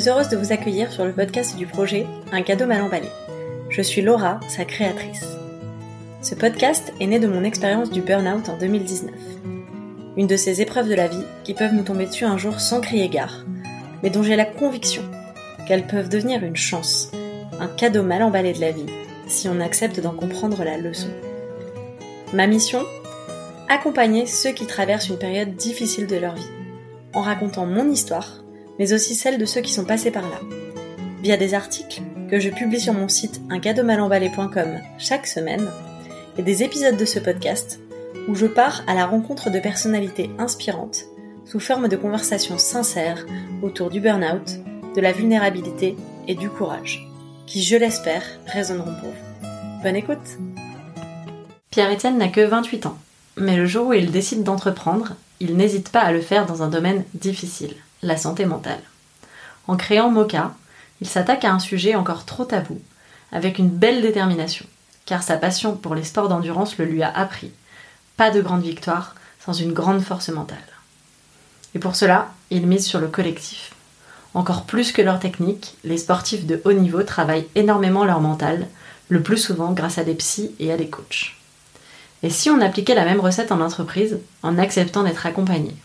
[0.00, 3.08] suis heureuse de vous accueillir sur le podcast du projet Un cadeau mal emballé.
[3.70, 5.24] Je suis Laura, sa créatrice.
[6.20, 9.14] Ce podcast est né de mon expérience du burn-out en 2019.
[10.18, 12.82] Une de ces épreuves de la vie qui peuvent nous tomber dessus un jour sans
[12.82, 13.46] crier gare,
[14.02, 15.02] mais dont j'ai la conviction
[15.66, 17.10] qu'elles peuvent devenir une chance,
[17.58, 18.92] un cadeau mal emballé de la vie,
[19.28, 21.08] si on accepte d'en comprendre la leçon.
[22.34, 22.82] Ma mission
[23.70, 26.50] Accompagner ceux qui traversent une période difficile de leur vie,
[27.14, 28.42] en racontant mon histoire,
[28.78, 30.40] mais aussi celle de ceux qui sont passés par là,
[31.22, 35.68] via des articles que je publie sur mon site uncadeaumalemballé.com chaque semaine,
[36.38, 37.80] et des épisodes de ce podcast
[38.28, 41.04] où je pars à la rencontre de personnalités inspirantes
[41.44, 43.24] sous forme de conversations sincères
[43.62, 44.58] autour du burn-out,
[44.94, 45.96] de la vulnérabilité
[46.26, 47.08] et du courage,
[47.46, 49.82] qui, je l'espère, résonneront pour vous.
[49.82, 50.38] Bonne écoute!
[51.70, 52.98] Pierre-Étienne n'a que 28 ans,
[53.36, 56.68] mais le jour où il décide d'entreprendre, il n'hésite pas à le faire dans un
[56.68, 58.82] domaine difficile, la santé mentale.
[59.66, 60.54] En créant Mocha,
[61.00, 62.80] il s'attaque à un sujet encore trop tabou,
[63.32, 64.66] avec une belle détermination,
[65.04, 67.50] car sa passion pour les sports d'endurance le lui a appris.
[68.16, 70.58] Pas de grande victoire sans une grande force mentale.
[71.74, 73.72] Et pour cela, il mise sur le collectif.
[74.34, 78.66] Encore plus que leur technique, les sportifs de haut niveau travaillent énormément leur mental,
[79.08, 81.36] le plus souvent grâce à des psys et à des coachs.
[82.22, 85.76] Et si on appliquait la même recette en entreprise, en acceptant d'être accompagné?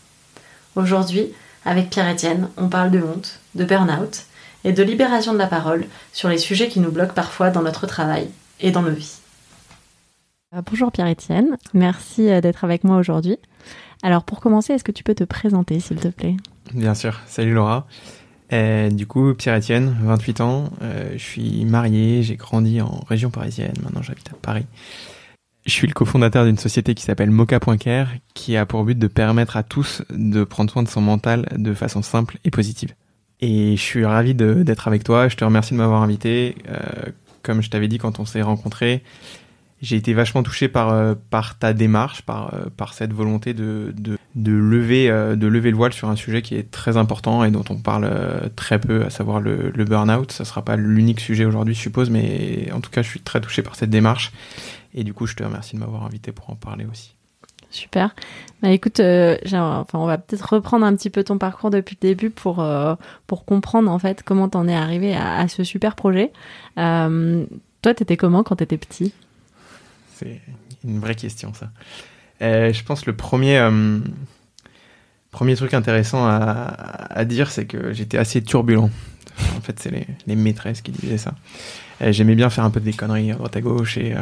[0.74, 1.32] Aujourd'hui,
[1.64, 4.24] avec Pierre-Étienne, on parle de honte, de burn-out
[4.64, 7.86] et de libération de la parole sur les sujets qui nous bloquent parfois dans notre
[7.86, 8.28] travail
[8.60, 9.18] et dans nos vies.
[10.54, 13.38] Euh, bonjour Pierre-Étienne, merci euh, d'être avec moi aujourd'hui.
[14.02, 16.36] Alors pour commencer, est-ce que tu peux te présenter s'il te plaît?
[16.74, 17.86] Bien sûr, salut Laura.
[18.52, 20.70] Euh, du coup, Pierre-Étienne, 28 ans,
[21.12, 24.66] je suis marié, j'ai grandi en région parisienne, maintenant j'habite à Paris.
[25.64, 29.56] Je suis le cofondateur d'une société qui s'appelle Mocha.care, qui a pour but de permettre
[29.56, 32.94] à tous de prendre soin de son mental de façon simple et positive.
[33.40, 36.56] Et je suis ravi d'être avec toi, je te remercie de m'avoir invité.
[36.68, 37.10] Euh,
[37.42, 39.04] comme je t'avais dit quand on s'est rencontrés,
[39.80, 41.14] j'ai été vachement touché par, euh,
[41.60, 43.94] ta démarche, par, euh, cette volonté de,
[44.34, 48.10] lever, le voile sur un sujet qui est très important et dont on parle
[48.56, 50.32] très peu, à savoir le, le burn-out.
[50.32, 53.40] Ça sera pas l'unique sujet aujourd'hui, je suppose, mais en tout cas, je suis très
[53.40, 54.32] touché par cette démarche
[54.94, 57.14] et du coup, je te remercie de m'avoir invité pour en parler aussi.
[57.72, 58.14] Super.
[58.62, 62.06] Bah écoute, euh, enfin, on va peut-être reprendre un petit peu ton parcours depuis le
[62.06, 62.94] début pour euh,
[63.26, 66.32] pour comprendre en fait comment t'en es arrivé à, ce super projet.
[66.76, 67.46] Euh,
[67.80, 69.14] toi, t'étais comment quand t'étais petit?
[70.14, 70.42] C'est
[70.84, 71.70] une vraie question ça.
[72.40, 73.58] je pense le premier
[75.30, 78.90] premier truc intéressant à, à dire, c'est que j'étais assez turbulent.
[79.56, 81.34] En fait, c'est les, les maîtresses qui disaient ça.
[82.10, 84.14] J'aimais bien faire un peu des conneries à droite à gauche et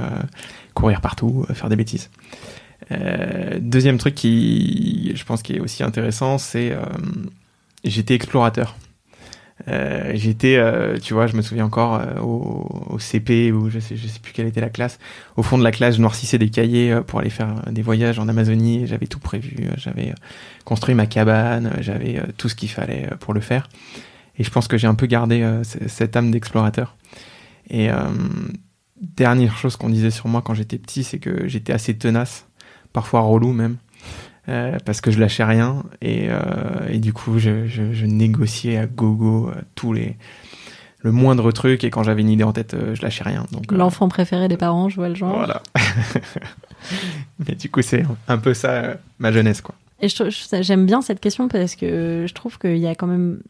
[0.74, 2.10] courir partout, faire des bêtises.
[2.92, 6.82] Euh, deuxième truc qui, je pense, qui est aussi intéressant, c'est euh,
[7.84, 8.76] j'étais explorateur.
[9.68, 13.78] Euh, j'étais, euh, tu vois, je me souviens encore euh, au, au, CP ou je
[13.78, 14.98] sais, je sais plus quelle était la classe.
[15.36, 18.26] Au fond de la classe, je noircissais des cahiers pour aller faire des voyages en
[18.28, 18.86] Amazonie.
[18.86, 19.68] J'avais tout prévu.
[19.76, 20.14] J'avais
[20.64, 21.76] construit ma cabane.
[21.80, 23.68] J'avais tout ce qu'il fallait pour le faire.
[24.38, 26.96] Et je pense que j'ai un peu gardé cette âme d'explorateur.
[27.70, 27.88] Et
[29.00, 32.46] dernière chose qu'on disait sur moi quand j'étais petit, c'est que j'étais assez tenace,
[32.92, 33.76] parfois relou même,
[34.48, 38.78] euh, parce que je lâchais rien et, euh, et du coup je, je, je, négociais
[38.78, 40.16] à gogo euh, tous les
[41.02, 43.46] le moindre truc et quand j'avais une idée en tête, euh, je lâchais rien.
[43.52, 45.34] Donc l'enfant préféré des parents, je vois le genre.
[45.34, 45.62] Voilà.
[47.48, 49.74] Mais du coup c'est un peu ça ma jeunesse quoi.
[50.02, 50.08] Et
[50.62, 53.42] j'aime bien cette question parce que je trouve qu'il y a quand même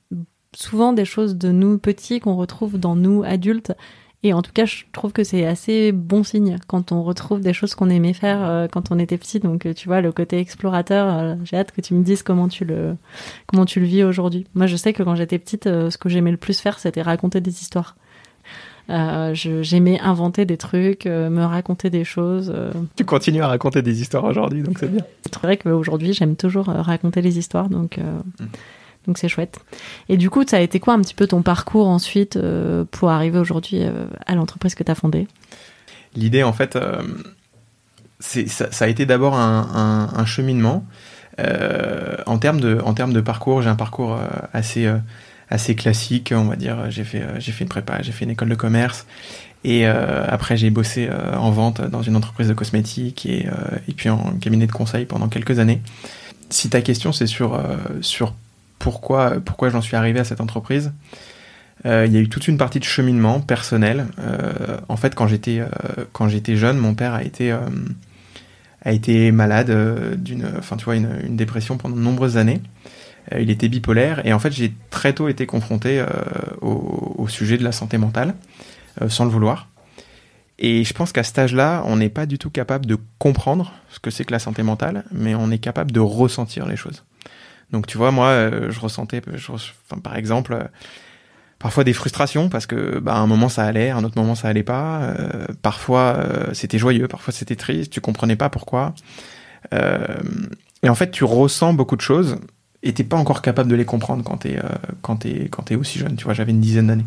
[0.55, 3.73] souvent des choses de nous petits qu'on retrouve dans nous adultes
[4.23, 7.55] et en tout cas, je trouve que c'est assez bon signe quand on retrouve des
[7.55, 9.41] choses qu'on aimait faire euh, quand on était petit.
[9.41, 12.49] Donc, euh, tu vois, le côté explorateur, euh, j'ai hâte que tu me dises comment
[12.49, 12.97] tu le,
[13.47, 14.47] comment tu le vis aujourd'hui.
[14.55, 17.41] Moi, je sais que quand j'étais petite, ce que j'aimais le plus faire, c'était raconter
[17.41, 17.97] des histoires.
[19.33, 22.55] j'aimais inventer des trucs, me raconter des choses.
[22.97, 25.05] Tu continues à raconter des histoires aujourd'hui, donc c'est bien.
[25.25, 27.97] C'est vrai qu'aujourd'hui, j'aime toujours raconter les histoires, donc.
[27.97, 28.45] Mm.
[29.07, 29.59] Donc c'est chouette.
[30.09, 33.11] Et du coup, ça a été quoi un petit peu ton parcours ensuite euh, pour
[33.11, 35.27] arriver aujourd'hui euh, à l'entreprise que tu as fondée?
[36.15, 37.03] L'idée, en fait, euh,
[38.21, 40.85] ça, a été d'abord un, un, cheminement.
[41.39, 44.19] en, termes de, en termes de parcours, j'ai un parcours
[44.53, 44.93] assez,
[45.49, 46.91] assez classique, on va dire.
[46.91, 49.07] J'ai fait, j'ai fait une prépa, j'ai fait une école de commerce.
[49.63, 51.09] Et après, j'ai bossé
[51.39, 53.47] en vente dans une entreprise de cosmétiques et,
[53.89, 55.81] et puis en cabinet de conseil pendant quelques années.
[56.51, 57.59] Si ta question, c'est sur,
[58.01, 58.35] sur
[58.81, 60.93] pourquoi, pourquoi j'en suis arrivé à cette entreprise.
[61.87, 64.07] Euh, il y a eu toute une partie de cheminement personnel.
[64.19, 65.69] Euh, en fait, quand j'étais euh,
[66.13, 67.55] quand j'étais jeune, mon père a été
[68.83, 69.71] a été malade
[70.19, 72.61] d'une, enfin tu vois, une, dépression pendant de nombreuses années.
[73.39, 76.03] il était bipolaire et en fait j'ai très tôt été confronté
[76.63, 78.35] au, au, sujet de la santé mentale,
[79.09, 79.69] sans le vouloir.
[80.59, 83.99] Et je pense qu'à cet âge-là, on n'est pas du tout capable de comprendre ce
[83.99, 87.05] que c'est que la santé mentale, mais on est capable de ressentir les choses.
[87.73, 89.23] Donc tu vois, moi, je ressentais,
[90.03, 90.69] par exemple,
[91.61, 94.65] parfois des frustrations parce que bah, un moment ça allait, un autre moment ça allait
[94.65, 95.03] pas.
[95.03, 98.95] Euh, parfois euh, c'était joyeux, parfois c'était triste, tu comprenais pas pourquoi.
[99.73, 100.17] Euh,
[100.83, 102.39] et en fait, tu ressens beaucoup de choses
[102.83, 106.17] et t'es pas encore capable de les comprendre quand t'es aussi jeune.
[106.17, 107.07] Tu vois, j'avais une dizaine d'années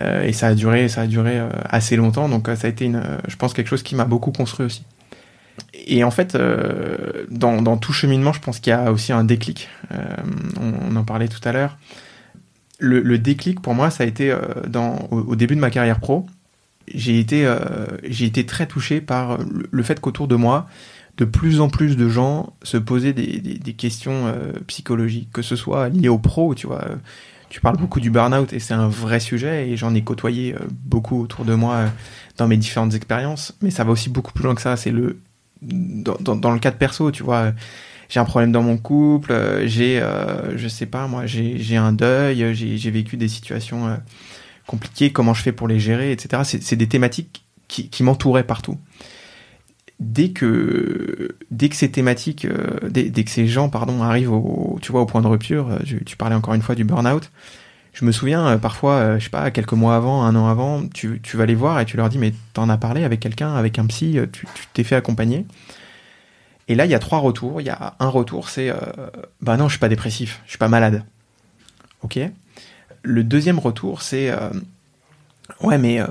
[0.00, 2.30] et ça a duré ça a duré assez longtemps.
[2.30, 4.84] Donc ça a été une, je pense quelque chose qui m'a beaucoup construit aussi.
[5.74, 6.36] Et en fait,
[7.30, 9.68] dans, dans tout cheminement, je pense qu'il y a aussi un déclic.
[9.90, 11.76] On, on, en parlait tout à l'heure
[12.78, 14.38] le, déclic pour moi, ça a été euh,
[15.10, 16.26] au, début de ma carrière pro.
[16.92, 17.86] J'ai été, euh,
[18.46, 19.38] très touché par
[19.70, 20.68] le, fait qu'autour de moi,
[21.16, 25.88] de plus en plus de gens se posaient des, questions euh, psychologiques, que ce soit
[25.88, 26.84] lié au pro, tu vois.
[27.50, 31.22] Tu parles beaucoup du burn-out et c'est un vrai sujet et j'en ai côtoyé beaucoup
[31.22, 31.86] autour de moi
[32.36, 33.56] dans mes différentes expériences.
[33.62, 34.76] Mais ça va aussi beaucoup plus loin que ça.
[34.76, 35.18] C'est le
[35.62, 37.52] dans, dans, dans, le perso, tu vois
[38.08, 41.92] j'ai un problème dans mon couple, euh, j'ai, euh, je sais pas, moi, j'ai un
[41.92, 43.96] deuil, j'ai vécu des situations euh,
[44.66, 46.42] compliquées, comment je fais pour les gérer, etc.
[46.44, 48.78] C'est des thématiques qui, qui m'entouraient partout.
[50.00, 52.46] Dès que, dès que ces thématiques,
[52.88, 55.76] dès, dès, que ces gens, pardon, arrivent au, tu vois, au point de rupture,
[56.06, 57.30] tu parlais encore une fois du burn-out,
[57.98, 61.46] je me souviens parfois, je sais pas, quelques mois avant, un an avant, tu, vas
[61.46, 64.18] les voir et tu leur dis mais t'en as parlé avec quelqu'un, avec un psy,
[64.32, 65.46] tu t'es fait accompagner.
[66.68, 67.60] Et là, il y a trois retours.
[67.60, 68.76] Il y a un retour, c'est euh,
[69.40, 71.02] bah non, je suis pas dépressif, je suis pas malade.
[72.02, 72.18] Ok.
[73.02, 74.50] Le deuxième retour, c'est euh,
[75.62, 76.06] ouais, mais euh,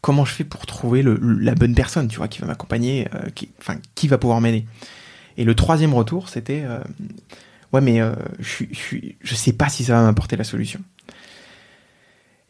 [0.00, 3.50] comment je fais pour trouver la bonne personne, tu vois, qui va m'accompagner, euh, qui,
[3.94, 4.64] qui va pouvoir m'aider?
[5.36, 6.80] Et le troisième retour, c'était euh,
[7.72, 8.00] ouais, mais
[8.40, 10.80] je, je, je sais pas si ça va m'apporter la solution.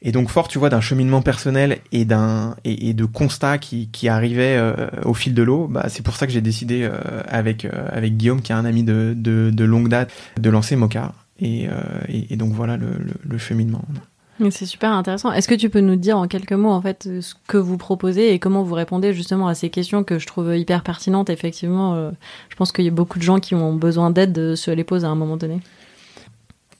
[0.01, 4.09] Et donc fort, tu vois, d'un cheminement personnel et d'un et, de constats qui, qui
[4.09, 4.75] arrivaient euh,
[5.05, 6.93] au fil de l'eau, bah, c'est pour ça que j'ai décidé euh,
[7.27, 10.77] avec euh, avec Guillaume, qui est un ami de, de, de longue date, de lancer
[10.77, 11.15] Mocha.
[11.41, 11.69] Et,
[12.09, 13.83] et, et donc voilà le, le, le cheminement.
[14.51, 15.31] C'est super intéressant.
[15.31, 18.33] Est-ce que tu peux nous dire en quelques mots en fait ce que vous proposez
[18.33, 22.11] et comment vous répondez justement à ces questions que je trouve hyper pertinentes Effectivement,
[22.49, 25.07] je pense qu'il y a beaucoup de gens qui ont besoin d'aide se les poser
[25.07, 25.61] à un moment donné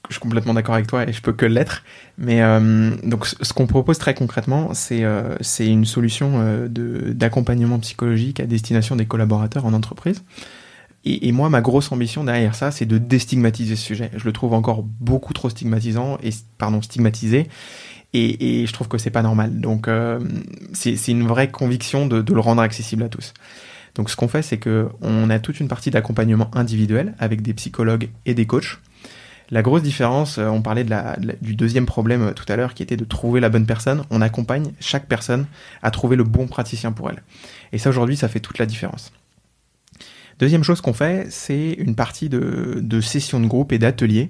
[0.09, 1.83] je suis complètement d'accord avec toi et je peux que l'être.
[2.17, 7.13] Mais euh, donc, ce qu'on propose très concrètement, c'est euh, c'est une solution euh, de
[7.13, 10.23] d'accompagnement psychologique à destination des collaborateurs en entreprise.
[11.05, 14.11] Et, et moi, ma grosse ambition derrière ça, c'est de déstigmatiser ce sujet.
[14.17, 17.47] Je le trouve encore beaucoup trop stigmatisant et pardon stigmatisé.
[18.13, 19.59] Et, et je trouve que c'est pas normal.
[19.61, 20.19] Donc, euh,
[20.73, 23.33] c'est une vraie conviction de, de le rendre accessible à tous.
[23.95, 27.53] Donc, ce qu'on fait, c'est que on a toute une partie d'accompagnement individuel avec des
[27.53, 28.79] psychologues et des coachs
[29.51, 30.85] la grosse différence, euh, on parlait
[31.41, 34.03] du deuxième problème euh, tout à l'heure qui était de trouver la bonne personne.
[34.11, 35.47] On accompagne chaque personne
[35.81, 37.23] à trouver le bon praticien pour elle.
[37.71, 39.11] Et ça aujourd'hui, ça fait toute la différence.
[40.37, 44.29] Deuxième chose qu'on fait, c'est une partie de, sessions de groupe et d'ateliers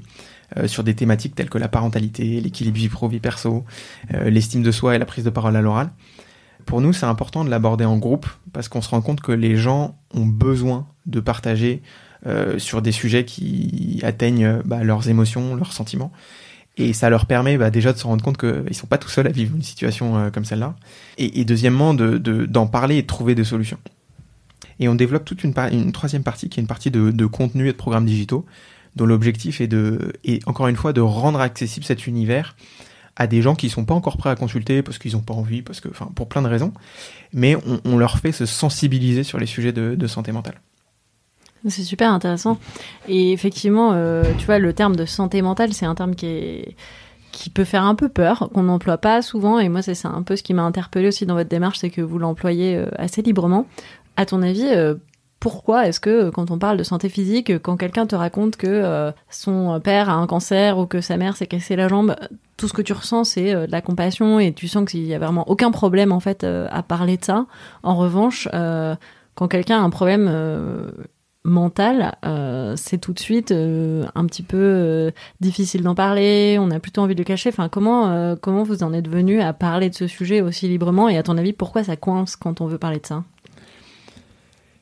[0.57, 3.65] euh, sur des thématiques telles que la parentalité, l'équilibre vie pro-vie perso,
[4.09, 5.91] l'estime de soi et la prise de parole à l'oral.
[6.65, 9.55] Pour nous, c'est important de l'aborder en groupe parce qu'on se rend compte que les
[9.55, 11.81] gens ont besoin de partager
[12.57, 16.11] sur des sujets qui atteignent bah, leurs émotions, leurs sentiments.
[16.79, 19.27] Et ça leur permet bah, déjà de se rendre compte qu'ils sont pas tout seuls
[19.27, 20.75] à vivre une situation euh, comme celle-là.
[21.17, 23.77] Et, et, deuxièmement, d'en de, d'en parler et de trouver des solutions.
[24.79, 27.67] Et on développe toute une, une troisième partie qui est une partie de, de contenu
[27.67, 28.45] et de programmes digitaux,
[28.95, 30.13] dont l'objectif est de,
[30.45, 32.55] encore une fois, de rendre accessible cet univers
[33.17, 35.61] à des gens qui sont pas encore prêts à consulter parce qu'ils ont pas envie,
[35.61, 36.71] parce que, pour plein de raisons.
[37.33, 40.61] Mais on, on, leur fait se sensibiliser sur les sujets de, de santé mentale.
[41.67, 42.57] C'est super intéressant.
[43.07, 46.75] Et effectivement, euh, tu vois, le terme de santé mentale, c'est un terme qui est
[47.31, 49.59] qui peut faire un peu peur, qu'on n'emploie pas souvent.
[49.59, 52.01] Et moi, c'est un peu ce qui m'a interpellé aussi dans votre démarche, c'est que
[52.01, 53.65] vous l'employez euh, assez librement.
[54.17, 54.95] À ton avis, euh,
[55.39, 59.79] pourquoi est-ce que quand on parle de santé physique, quand quelqu'un te raconte que son
[59.81, 62.13] père a un cancer ou que sa mère s'est cassé la jambe,
[62.57, 65.19] tout ce que tu ressens c'est de la compassion et tu sens qu'il y a
[65.19, 67.45] vraiment aucun problème en fait à parler de ça.
[67.83, 70.29] En revanche, quand quelqu'un a un problème
[71.49, 76.57] mental, euh, c'est tout de suite euh, un petit peu euh, difficile d'en parler.
[76.59, 77.49] On a plutôt envie de le cacher.
[77.49, 81.17] Enfin, comment comment vous en êtes venu à parler de ce sujet aussi librement Et
[81.17, 83.23] à ton avis, pourquoi ça coince quand on veut parler de ça?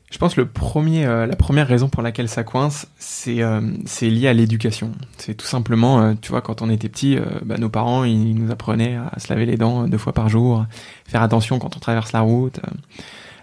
[0.10, 3.42] Je pense le premier, la première raison pour laquelle ça coince, c'est
[3.86, 4.92] c'est lié à l'éducation.
[5.18, 8.96] C'est tout simplement, tu vois, quand on était petit, bah, nos parents ils nous apprenaient
[8.96, 10.66] à se laver les dents deux fois par jour,
[11.06, 12.62] faire attention quand on traverse la route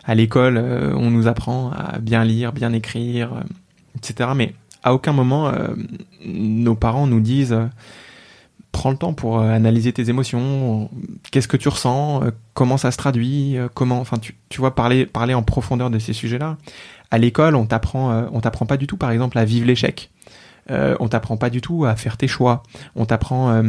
[0.06, 3.40] à l'école, euh, on nous apprend à bien lire, bien écrire, euh,
[3.96, 4.30] etc.
[4.36, 5.50] Mais à aucun moment
[6.26, 7.56] nos parents nous disent
[8.70, 10.90] prends le temps pour analyser tes émotions,
[11.30, 12.20] qu'est-ce que tu ressens,
[12.52, 16.58] comment ça se traduit, comment, enfin, tu, vois, parler, en profondeur de ces sujets-là.
[17.10, 20.10] À l'école, on t'apprend, t'apprend pas du tout, par exemple, à vivre l'échec.
[20.70, 22.62] Euh, on t'apprend pas du tout à faire tes choix.
[22.96, 23.62] On t'apprend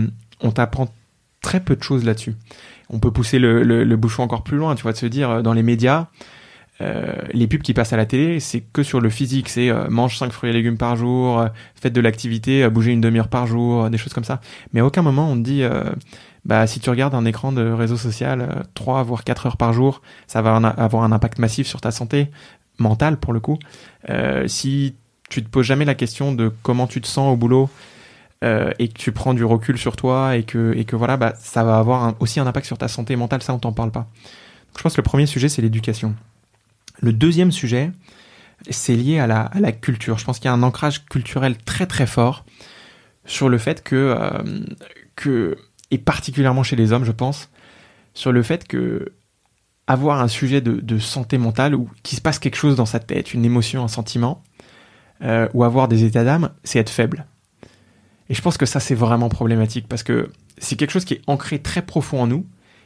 [1.41, 2.35] très peu de choses là-dessus.
[2.89, 5.63] On peut pousser le, bouchon encore plus loin, tu vois, de se dire, dans les
[5.63, 6.07] médias,
[6.81, 9.87] euh, les pubs qui passent à la télé, c'est que sur le physique, c'est euh,
[9.89, 13.47] mange 5 fruits et légumes par jour, euh, faites de l'activité, bouger une demi-heure par
[13.47, 14.41] jour, des choses comme ça.
[14.73, 15.63] Mais à aucun moment on te dit,
[16.43, 20.01] bah si tu regardes un écran de réseau social 3 voire 4 heures par jour,
[20.27, 22.29] ça va avoir un impact massif sur ta santé
[22.77, 23.57] mentale pour le coup.
[24.47, 24.95] si
[25.29, 27.69] tu te poses jamais la question de comment tu te sens au boulot,
[28.41, 31.63] et que tu prends du recul sur toi et que, et que voilà, bah, ça
[31.63, 34.07] va avoir aussi un impact sur ta santé mentale, ça on t'en parle pas.
[34.77, 36.15] je pense que le premier sujet c'est l'éducation.
[36.99, 37.91] Le deuxième sujet,
[38.69, 40.17] c'est lié à la, culture.
[40.17, 42.45] Je pense qu'il y a un ancrage culturel très très fort
[43.25, 44.63] sur le fait que, euh,
[45.15, 45.57] que,
[45.91, 47.49] et particulièrement chez les hommes, je pense,
[48.13, 49.13] sur le fait que
[49.87, 53.33] avoir un sujet de, santé mentale ou qu'il se passe quelque chose dans sa tête,
[53.33, 54.43] une émotion, un sentiment,
[55.21, 57.27] euh, ou avoir des états d'âme, c'est être faible.
[58.29, 61.21] Et je pense que ça, c'est vraiment problématique parce que c'est quelque chose qui est
[61.27, 62.45] ancré très profond en nous.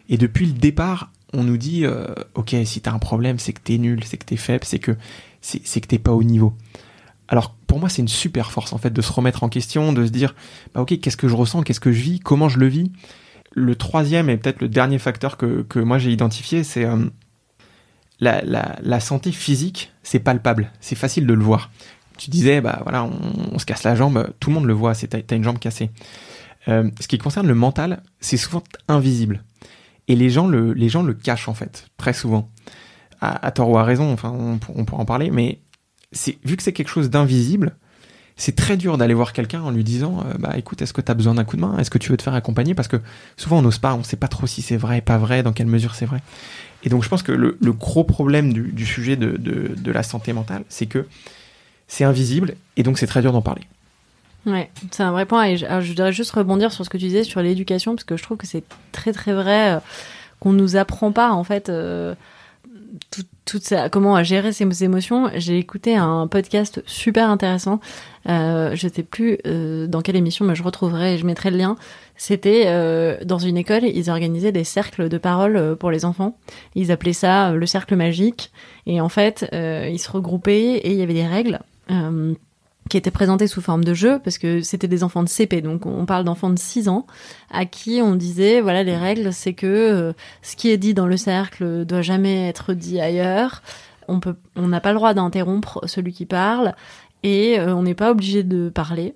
[0.10, 3.62] Et depuis le départ, on nous dit euh, ok si t'as un problème c'est que
[3.62, 4.96] t'es nul c'est que t'es faible c'est que
[5.42, 6.54] c'est que t'es pas au niveau.
[7.28, 10.06] Alors pour moi c'est une super force en fait de se remettre en question de
[10.06, 10.36] se dire
[10.74, 12.92] bah ok qu'est-ce que je ressens qu'est-ce que je vis comment je le vis?
[13.54, 17.06] Le troisième et peut-être le dernier facteur que, que moi j'ai identifié c'est euh,
[18.20, 20.72] la, la, la, santé physique c'est palpable.
[20.82, 21.72] C'est facile de le voir
[22.20, 25.08] tu disais bah voilà on, se casse la jambe tout le monde le voit c'est
[25.08, 25.90] t'as une jambe cassée.
[26.68, 29.44] Euh, ce qui concerne le mental c'est souvent invisible.
[30.10, 32.50] Et les gens le, les gens le cachent en fait, très souvent.
[33.22, 35.60] À, tort ou à raison, enfin, on, pourra en parler, mais
[36.46, 37.76] vu que c'est quelque chose d'invisible,
[38.38, 41.12] c'est très dur d'aller voir quelqu'un en lui disant euh, bah écoute est-ce que tu
[41.12, 41.78] as besoin d'un coup de main?
[41.78, 42.74] Est-ce que tu veux te faire accompagner?
[42.76, 43.02] Parce que
[43.36, 45.68] souvent on n'ose pas on sait pas trop si c'est vrai pas vrai dans quelle
[45.68, 46.22] mesure c'est vrai.
[46.84, 49.92] Et donc je pense que le, le gros problème du, du sujet de, de, de,
[49.92, 51.06] la santé mentale c'est que
[51.90, 53.64] c'est invisible et donc c'est très dur d'en parler
[54.46, 55.44] Ouais, c'est un vrai point.
[55.48, 58.24] Et je, voudrais juste rebondir sur ce que tu disais sur l'éducation, parce que je
[58.24, 59.80] trouve que c'est très très vrai euh,
[60.40, 62.16] qu'on nous apprend pas en fait euh,
[63.46, 65.30] tout, ça, comment gérer ses émotions.
[65.36, 67.80] J'ai écouté un podcast super intéressant.
[68.28, 71.58] Euh, je sais plus euh, dans quelle émission, mais je retrouverai et je mettrai le
[71.58, 71.76] lien.
[72.16, 76.38] C'était euh, dans une école, ils organisaient des cercles de parole pour les enfants.
[76.76, 78.52] Ils appelaient ça le cercle magique.
[78.86, 81.60] Et en fait, ils se regroupaient et il y avait des règles
[82.90, 85.86] qui était présenté sous forme de jeu, parce que c'était des enfants de CP, donc
[85.86, 87.06] on parle d'enfants de 6 ans,
[87.52, 91.08] à qui on disait, voilà, les règles, c'est que euh, ce qui est dit dans
[91.08, 93.62] le cercle doit jamais être dit ailleurs,
[94.08, 96.74] on peut, on n'a pas le droit d'interrompre celui qui parle,
[97.22, 99.14] et euh, on n'est pas obligé de parler.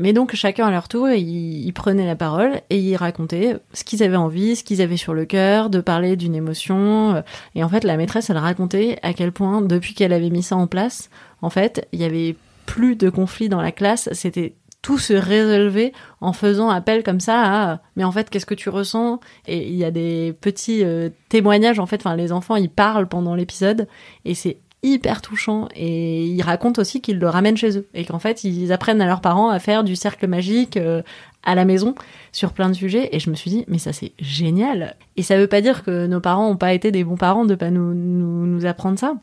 [0.00, 4.02] Mais donc chacun à leur tour, ils, prenaient la parole et ils racontaient ce qu'ils
[4.02, 7.22] avaient envie, ce qu'ils avaient sur le cœur, de parler d'une émotion.
[7.54, 10.56] Et en fait, la maîtresse, elle racontait à quel point, depuis qu'elle avait mis ça
[10.56, 11.10] en place,
[11.42, 15.92] en fait, il y avait plus de conflits dans la classe, c'était tout se résolver
[16.22, 19.20] en faisant appel comme ça à mais en fait qu'est-ce que tu ressens?
[19.46, 23.06] Et il y a des petits euh, témoignages en fait enfin les enfants ils parlent
[23.06, 23.86] pendant l'épisode
[24.24, 25.68] et c'est hyper touchant.
[25.74, 27.88] Et ils racontent aussi qu'ils le ramènent chez eux.
[27.94, 31.02] Et qu'en fait ils apprennent à leurs parents à faire du cercle magique euh,
[31.42, 31.94] à la maison
[32.32, 33.08] sur plein de sujets.
[33.12, 34.96] Et je me suis dit mais ça c'est génial.
[35.16, 37.54] Et ça veut pas dire que nos parents ont pas été des bons parents de
[37.54, 39.14] pas nous, nous, apprendre ça.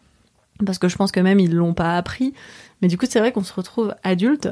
[0.66, 2.34] Parce que je pense que même ils l'ont pas appris.
[2.82, 4.50] Mais du coup, c'est vrai qu'on se retrouve adulte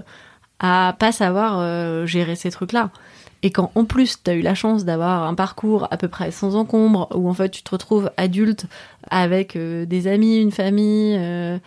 [0.60, 2.92] à pas savoir euh, gérer ces trucs-là.
[3.46, 6.32] Et quand en plus tu as eu la chance d'avoir un parcours à peu près
[6.32, 8.66] sans encombre, où en fait tu te retrouves adulte
[9.12, 11.60] avec euh, des amis, une famille, euh,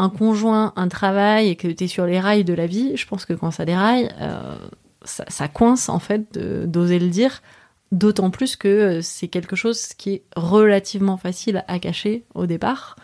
[0.00, 3.06] un conjoint, un travail, et que tu es sur les rails de la vie, je
[3.06, 4.10] pense que quand ça déraille,
[5.04, 7.40] ça, ça, coince en fait d'oser le dire.
[7.92, 12.96] D'autant plus que c'est quelque chose qui est relativement facile à cacher au départ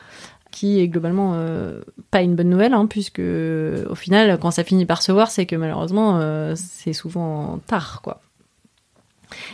[0.51, 4.87] qui est globalement euh, pas une bonne nouvelle, hein, puisque au final, quand ça finit
[4.87, 8.21] par se voir, c'est que malheureusement, euh, c'est souvent tard, quoi.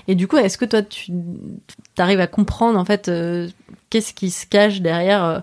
[0.07, 1.13] Et du coup, est-ce que toi, tu
[1.99, 3.49] arrives à comprendre en fait euh,
[3.91, 5.43] qu'est-ce qui se cache derrière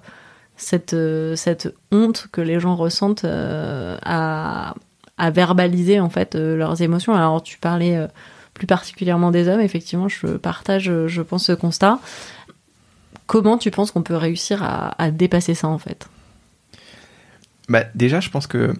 [0.55, 0.95] cette
[1.35, 4.73] cette honte que les gens ressentent à,
[5.17, 7.13] à verbaliser en fait leurs émotions?
[7.13, 8.07] Alors, tu parlais
[8.53, 11.99] plus particulièrement des hommes, effectivement, je partage, je pense, ce constat.
[13.31, 16.09] Comment tu penses qu'on peut réussir à, dépasser ça en fait?
[17.69, 18.73] Bah, Déjà, je pense que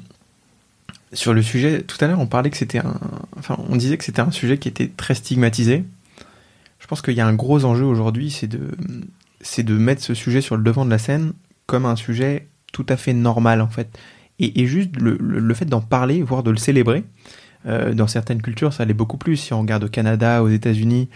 [1.13, 2.99] sur le sujet, tout à l'heure, on parlait que c'était un.
[3.39, 5.85] Enfin, on disait que c'était un sujet qui était très stigmatisé.
[6.79, 10.57] Je pense qu'il y a un gros enjeu aujourd'hui, c'est de, mettre ce sujet sur
[10.57, 11.31] le devant de la scène
[11.65, 13.97] comme un sujet tout à fait normal en fait.
[14.39, 17.05] Et, juste le, fait d'en parler, voire de le célébrer,
[17.67, 19.37] euh, dans certaines cultures, ça l'est beaucoup plus.
[19.37, 21.07] Si on regarde au Canada, aux États-Unis,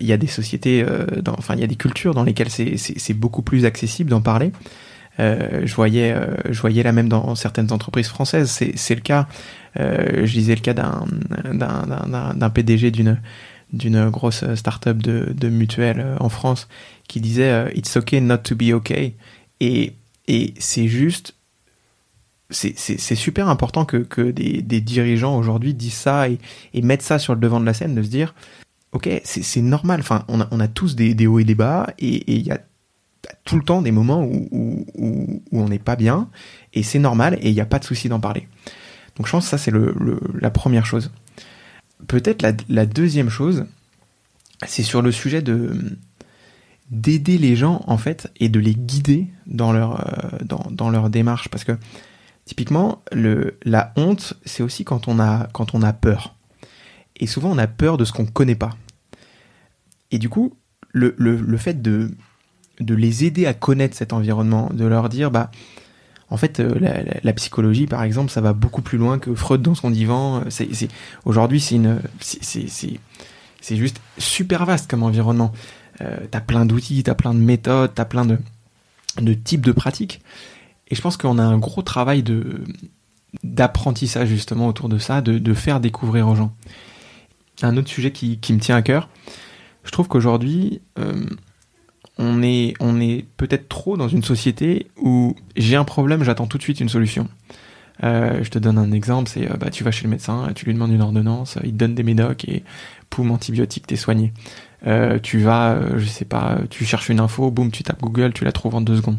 [0.00, 0.84] il y a des sociétés,
[1.22, 4.52] dans, enfin, il y a des cultures dans lesquelles c'est beaucoup plus accessible d'en parler.
[5.18, 6.14] je voyais,
[6.50, 9.26] je voyais là même dans certaines entreprises françaises, c'est le cas.
[9.76, 16.68] je disais le cas d'un PDG d'une grosse start-up de, mutuelle en France
[17.08, 19.14] qui disait It's okay not to be okay.
[19.60, 19.94] Et,
[20.58, 21.34] c'est juste.
[22.50, 26.38] C'est super important que, des, dirigeants aujourd'hui disent ça et,
[26.82, 28.34] mettent ça sur le devant de la scène, de se dire
[28.96, 30.00] Ok, c'est normal.
[30.00, 32.58] Enfin, on a, tous des, hauts et des bas, et il y a
[33.44, 34.86] tout le temps des moments où,
[35.52, 36.30] on n'est pas bien,
[36.72, 38.48] et c'est normal, et il n'y a pas de souci d'en parler.
[39.16, 39.70] Donc je pense que ça, c'est
[40.40, 41.12] la première chose.
[42.08, 43.66] Peut-être la, deuxième chose,
[44.66, 45.78] c'est sur le sujet de,
[46.90, 50.38] d'aider les gens en fait et de les guider dans leur euh,
[50.70, 51.72] dans, leur démarche parce que
[52.46, 56.36] typiquement la honte c'est aussi quand on a quand on a peur
[57.16, 58.70] et souvent on a peur de ce qu'on connaît pas
[60.10, 60.54] et du coup
[60.90, 62.10] le, le, le, fait de
[62.80, 65.50] de les aider à connaître cet environnement de leur dire bah
[66.28, 66.74] en fait, euh,
[67.22, 70.42] la, psychologie, par exemple, ça va beaucoup plus loin que Freud dans son divan.
[70.48, 70.88] C'est,
[71.24, 75.52] aujourd'hui, c'est une, c'est juste super vaste comme environnement.
[76.00, 78.38] Euh, t'as plein d'outils, t'as plein de méthodes, t'as plein de,
[79.20, 80.20] de types de pratiques.
[80.88, 82.64] Et je pense qu'on a un gros travail de
[83.42, 86.54] d'apprentissage justement autour de ça, de, de, faire découvrir aux gens.
[87.60, 89.10] Un autre sujet qui, qui me tient à cœur,
[89.86, 91.24] je trouve qu'aujourd'hui, euh,
[92.18, 92.74] on est,
[93.36, 97.28] peut-être trop dans une société où j'ai un problème, j'attends tout de suite une solution.
[98.04, 100.74] Euh, je te donne un exemple, c'est bah, tu vas chez le médecin, tu lui
[100.74, 102.62] demandes une ordonnance, il te donne des médocs et
[103.08, 104.32] poum, antibiotique, t'es soigné.
[104.86, 108.32] Euh, tu vas, euh, je sais pas, tu cherches une info, boum, tu tapes Google,
[108.32, 109.18] tu la trouves en deux secondes.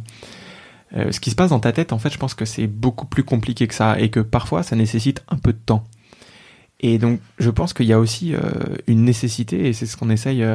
[0.96, 3.06] Euh, ce qui se passe dans ta tête, en fait, je pense que c'est beaucoup
[3.06, 5.84] plus compliqué que ça et que parfois ça nécessite un peu de temps.
[6.80, 8.36] Et donc, je pense qu'il y a aussi
[8.86, 10.46] une nécessité, et c'est ce qu'on essaye,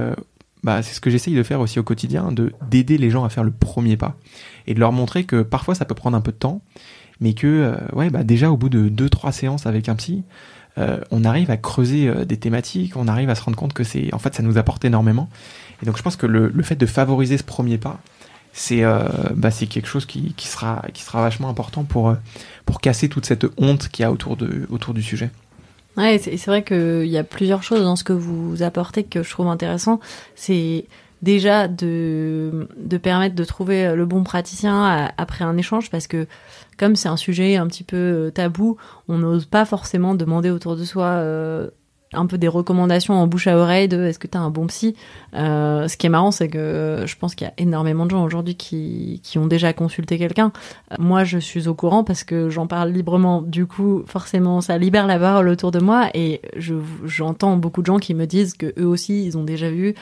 [0.63, 3.29] bah, c'est ce que j'essaye de faire aussi au quotidien, de d'aider les gens à
[3.29, 4.17] faire le premier pas
[4.69, 6.63] et de leur montrer que parfois ça peut prendre un peu de temps,
[7.21, 10.23] mais que ouais, bah déjà au bout de deux trois séances avec un psy,
[10.79, 13.85] euh, on arrive à creuser euh, des thématiques, on arrive à se rendre compte que
[13.85, 15.29] c'est, en fait, ça nous apporte énormément.
[15.83, 18.01] Et donc, je pense que le, fait de favoriser ce premier pas,
[18.53, 22.15] c'est, euh, bah, c'est quelque chose qui, sera, qui sera vachement important pour,
[22.65, 25.31] pour casser toute cette honte qu'il y a autour, de, autour du sujet.
[25.97, 29.31] Ouais, c'est, vrai qu'il y a plusieurs choses dans ce que vous apportez que je
[29.31, 30.01] trouve intéressant.
[30.35, 30.87] C'est
[31.21, 36.27] déjà de, de permettre de trouver le bon praticien après un échange parce que
[36.79, 38.77] comme c'est un sujet un petit peu tabou,
[39.07, 41.71] on n'ose pas forcément demander autour de soi euh,
[42.13, 44.67] un peu des recommandations en bouche à oreille de est-ce que tu as un bon
[44.67, 44.95] psy?
[45.35, 48.25] Euh, Ce qui est marrant, c'est que je pense qu'il y a énormément de gens
[48.25, 50.53] aujourd'hui qui, qui ont déjà consulté quelqu'un.
[50.99, 53.43] Moi, je suis au courant parce que j'en parle librement.
[53.43, 56.41] Du coup, forcément, ça libère la parole autour de moi et
[57.05, 59.95] j'entends beaucoup de gens qui me disent que eux aussi, ils ont déjà vu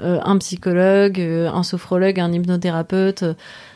[0.00, 3.24] un psychologue, un sophrologue, un hypnothérapeute,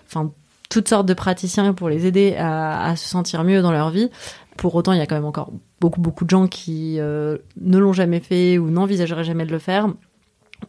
[0.06, 0.30] enfin
[0.72, 4.10] toutes sortes de praticiens pour les aider à, se sentir mieux dans leur vie.
[4.56, 7.78] Pour autant, il y a quand même encore beaucoup, beaucoup de gens qui euh, ne
[7.78, 9.88] l'ont jamais fait ou n'envisageraient jamais de le faire.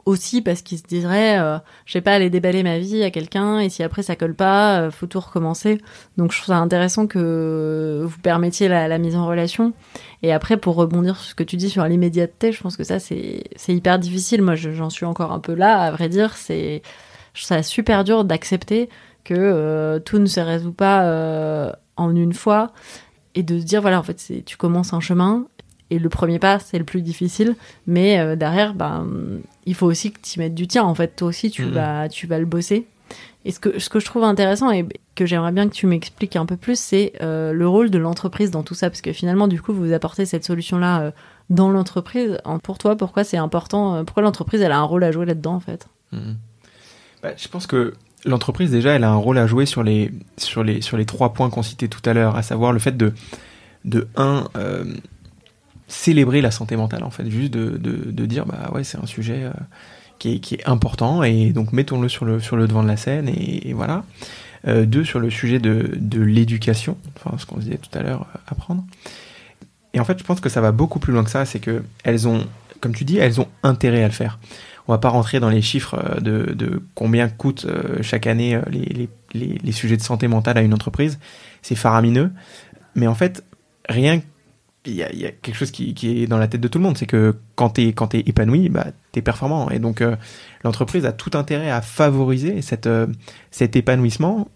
[0.06, 3.60] Aussi parce qu'ils se diraient, euh, je sais pas, aller déballer ma vie à quelqu'un
[3.60, 5.80] et si après ça colle pas, euh, faut tout recommencer.
[6.18, 9.74] Donc je trouve ça intéressant que vous permettiez la, mise en relation.
[10.24, 12.98] Et après, pour rebondir sur ce que tu dis sur l'immédiateté, je pense que ça
[13.00, 14.42] c'est hyper difficile.
[14.42, 16.34] Moi, j'en suis encore un peu là, à vrai dire.
[16.36, 16.82] C'est
[17.36, 18.90] ça super dur d'accepter
[19.24, 22.72] que euh, tout ne se résout pas euh, en une fois
[23.36, 25.46] et de se dire voilà en fait c'est tu commences un chemin
[25.90, 27.56] et le premier pas c'est le plus difficile.
[27.88, 29.08] Mais euh, derrière ben
[29.66, 31.16] il faut aussi que tu mettes du tien en fait.
[31.16, 31.72] Toi aussi tu mhm.
[31.72, 32.88] vas tu vas le bosser.
[33.46, 36.36] Et ce que ce que je trouve intéressant et que j'aimerais bien que tu m'expliques
[36.36, 38.90] un peu plus c'est le rôle de l'entreprise dans tout ça.
[38.90, 41.12] Parce que finalement du coup vous apportez cette solution là
[41.50, 42.38] dans l'entreprise.
[42.64, 45.56] Pour toi pourquoi c'est important pourquoi l'entreprise elle a un rôle à jouer là dedans
[45.56, 45.88] en fait?
[46.12, 46.38] Mhm.
[47.22, 47.94] bah, je pense que
[48.26, 51.34] l'entreprise déjà elle a un rôle à jouer sur les sur les sur les trois
[51.34, 53.14] points qu'on citait tout à l'heure, à savoir le fait de
[53.86, 54.86] de un euh,
[55.88, 59.06] célébrer la santé mentale en fait, juste de, de, de dire bah ouais c'est un
[59.06, 59.52] sujet euh,
[60.20, 62.98] qui, est, qui est important et donc mettons-le sur le sur le devant de la
[62.98, 64.04] scène et, voilà.
[64.66, 68.28] Euh, deux sur le sujet de, de l'éducation, enfin ce qu'on disait tout à l'heure,
[68.48, 68.86] apprendre.
[69.94, 71.84] Et en fait, je pense que ça va beaucoup plus loin que ça, c'est que
[72.06, 72.48] elles ont,
[72.80, 74.40] comme tu dis, elles ont intérêt à le faire
[74.88, 78.62] on va pas rentrer dans les chiffres euh, de, combien coûtent euh, chaque année euh,
[79.34, 81.20] les, sujets de santé mentale à une entreprise.
[81.62, 82.32] C'est faramineux.
[82.96, 83.44] Mais en fait,
[83.88, 84.22] rien
[84.86, 87.06] il y, a, quelque chose qui, est dans la tête de tout le monde, c'est
[87.06, 89.70] que quand tu es, quand es épanoui, bah, tu es performant.
[89.70, 90.04] Et donc,
[90.66, 94.50] l'entreprise a tout intérêt à favoriser cet épanouissement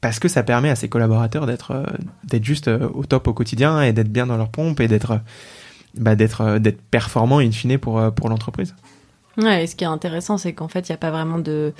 [0.00, 1.84] parce que ça permet à ses collaborateurs d'être
[2.24, 5.20] d'être juste au top au quotidien et d'être bien dans leur pompe et d'être
[5.94, 8.74] bah, d'être d'être performant in fine pour pour l'entreprise.
[9.36, 11.72] Ouais, et ce qui est intéressant, c'est qu'en fait, il n'y a pas vraiment de,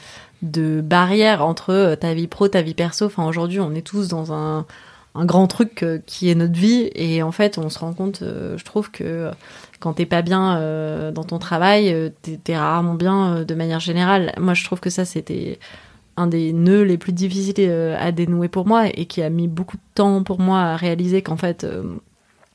[0.43, 3.07] de barrière entre ta vie pro, ta vie perso.
[3.07, 4.65] Enfin, aujourd'hui, on est tous dans un,
[5.17, 6.89] un grand truc qui est notre vie.
[6.95, 9.33] Et en fait, on se rend compte, je trouve, que
[9.81, 13.81] quand t'es pas bien euh, dans ton travail, euh, t'es rarement bien euh, de manière
[13.81, 14.33] générale.
[14.39, 15.59] Moi, je trouve que ça, c'était
[16.17, 19.77] un des nœuds les plus difficiles à dénouer pour moi et qui a mis beaucoup
[19.77, 21.65] de temps pour moi à réaliser qu'en fait,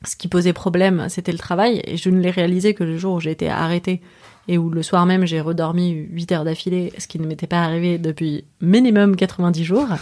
[0.04, 1.80] ce qui posait problème, c'était le travail.
[1.84, 4.00] Et je ne l'ai réalisé que le jour où j'ai été arrêtée
[4.46, 7.62] et où le soir même j'ai redormi 8 heures d'affilée, ce qui ne m'était pas
[7.62, 9.88] arrivé depuis minimum 90 jours.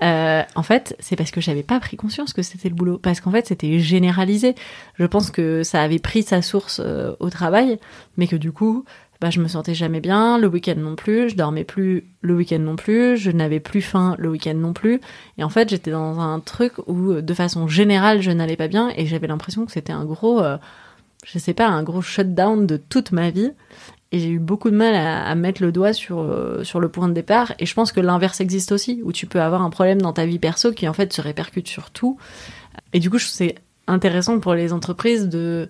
[0.00, 3.20] Euh, en fait, c'est parce que j'avais pas pris conscience que c'était le boulot, parce
[3.20, 4.54] qu'en fait, c'était généralisé.
[4.98, 7.78] Je pense que ça avait pris sa source euh, au travail,
[8.16, 8.84] mais que du coup,
[9.22, 12.58] bah, je me sentais jamais bien, le week-end non plus, je dormais plus le week-end
[12.58, 15.00] non plus, je n'avais plus faim le week-end non plus,
[15.38, 18.92] et en fait, j'étais dans un truc où, de façon générale, je n'allais pas bien,
[18.96, 20.56] et j'avais l'impression que c'était un gros, euh,
[21.24, 23.52] je sais pas, un gros shutdown de toute ma vie.
[24.10, 27.08] Et j'ai eu beaucoup de mal à, mettre le doigt sur, euh, sur le point
[27.08, 27.52] de départ.
[27.60, 30.26] Et je pense que l'inverse existe aussi, où tu peux avoir un problème dans ta
[30.26, 32.18] vie perso qui en fait se répercute sur tout.
[32.92, 33.54] Et du coup, c'est
[33.86, 35.68] intéressant pour les entreprises de,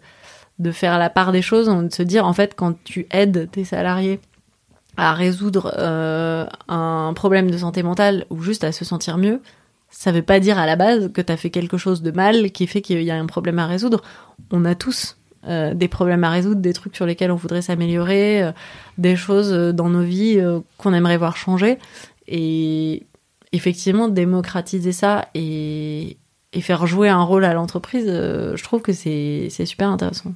[0.58, 3.64] de faire la part des choses, de se dire en fait quand tu aides tes
[3.64, 4.20] salariés
[4.96, 9.40] à résoudre euh, un problème de santé mentale ou juste à se sentir mieux,
[9.90, 12.50] ça veut pas dire à la base que tu as fait quelque chose de mal
[12.50, 14.02] qui fait qu'il y a un problème à résoudre.
[14.50, 18.42] On a tous euh, des problèmes à résoudre, des trucs sur lesquels on voudrait s'améliorer,
[18.42, 18.52] euh,
[18.98, 20.40] des choses dans nos vies
[20.78, 21.78] qu'on aimerait voir changer.
[22.28, 23.06] Et
[23.52, 26.16] effectivement, démocratiser ça et,
[26.60, 30.32] faire jouer un rôle à l'entreprise, je trouve que c'est super intéressant.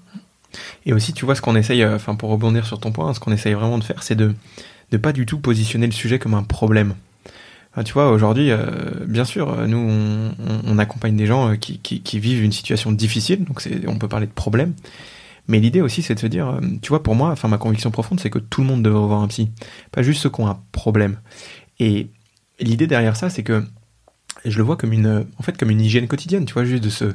[0.86, 3.32] Et aussi, tu vois, ce qu'on essaye, enfin pour rebondir sur ton point, ce qu'on
[3.32, 4.34] essaye vraiment de faire, c'est de
[4.92, 6.94] ne pas du tout positionner le sujet comme un problème.
[7.84, 8.50] tu vois, aujourd'hui,
[9.06, 10.32] bien sûr, nous,
[10.64, 14.32] on, accompagne des gens qui, qui, vivent une situation difficile, donc on peut parler de
[14.32, 14.72] problème.
[15.48, 17.90] Mais l'idée aussi, c'est de se dire, euh, tu vois, pour moi, enfin ma conviction
[17.90, 19.50] profonde, c'est que tout le monde devrait avoir un psy,
[19.92, 21.18] pas juste ceux qui ont un problème.
[21.78, 22.08] Et
[22.58, 23.64] l'idée derrière ça, c'est que
[24.44, 26.90] je le vois comme une, en fait, comme une hygiène quotidienne, tu vois, juste de
[26.90, 27.14] se,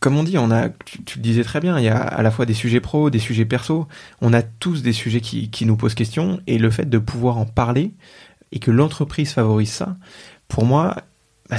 [0.00, 2.30] comme on dit, on a, tu, le disais très bien, il y a à la
[2.30, 3.86] fois des sujets pro, des sujets perso,
[4.22, 7.36] on a tous des sujets qui, qui nous posent question, et le fait de pouvoir
[7.36, 7.92] en parler
[8.52, 9.96] et que l'entreprise favorise ça,
[10.48, 10.96] pour moi,
[11.50, 11.58] bah,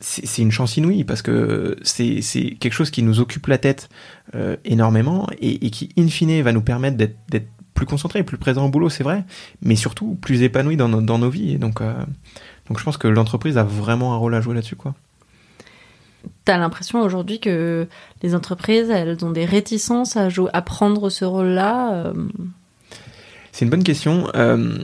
[0.00, 2.20] c'est une chance inouïe parce que c'est
[2.58, 3.88] quelque chose qui nous occupe la tête
[4.34, 8.68] euh, énormément et, qui, in fine, va nous permettre d'être plus concentrés, plus présents au
[8.68, 9.24] boulot, c'est vrai,
[9.62, 11.52] mais surtout plus épanouis dans, dans nos vies.
[11.52, 11.94] Et donc, euh,
[12.68, 14.76] donc je pense que l'entreprise a vraiment un rôle à jouer là-dessus.
[14.76, 14.94] quoi.
[16.44, 17.86] T'as l'impression aujourd'hui que
[18.22, 22.14] les entreprises, elles ont des réticences à, jouer, à prendre ce rôle-là euh?
[23.52, 24.28] C'est une bonne question.
[24.34, 24.82] je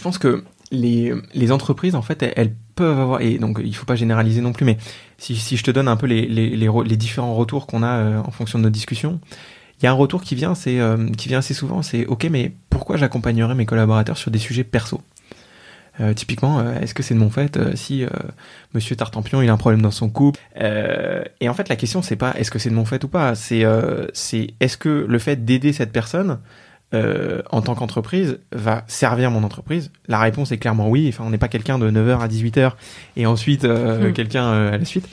[0.00, 3.96] pense que les, les entreprises, en fait, elles, peuvent avoir, et donc il faut pas
[3.96, 4.78] généraliser non plus, mais
[5.18, 8.18] si, si je te donne un peu les, les, les, différents retours qu'on a euh,
[8.20, 9.20] en fonction de nos discussions,
[9.80, 12.24] il y a un retour qui vient, c'est euh, qui vient assez souvent, c'est ok,
[12.30, 15.00] mais pourquoi j'accompagnerais mes collaborateurs sur des sujets perso?
[16.00, 18.04] Euh, typiquement, est-ce que c'est de mon fait si
[18.74, 22.16] Monsieur Tartampion il a un problème dans son couple Et en fait, la question c'est
[22.16, 23.64] pas est-ce que c'est de mon fait ou pas, c'est
[24.12, 26.38] c'est est-ce que le fait d'aider cette personne
[26.94, 29.90] euh, en tant qu'entreprise, va servir mon entreprise?
[30.08, 31.06] La réponse est clairement oui.
[31.08, 32.72] Enfin, on n'est pas quelqu'un de 9h à 18h
[33.16, 34.12] et ensuite euh, hmm.
[34.12, 35.08] quelqu'un euh, à la suite.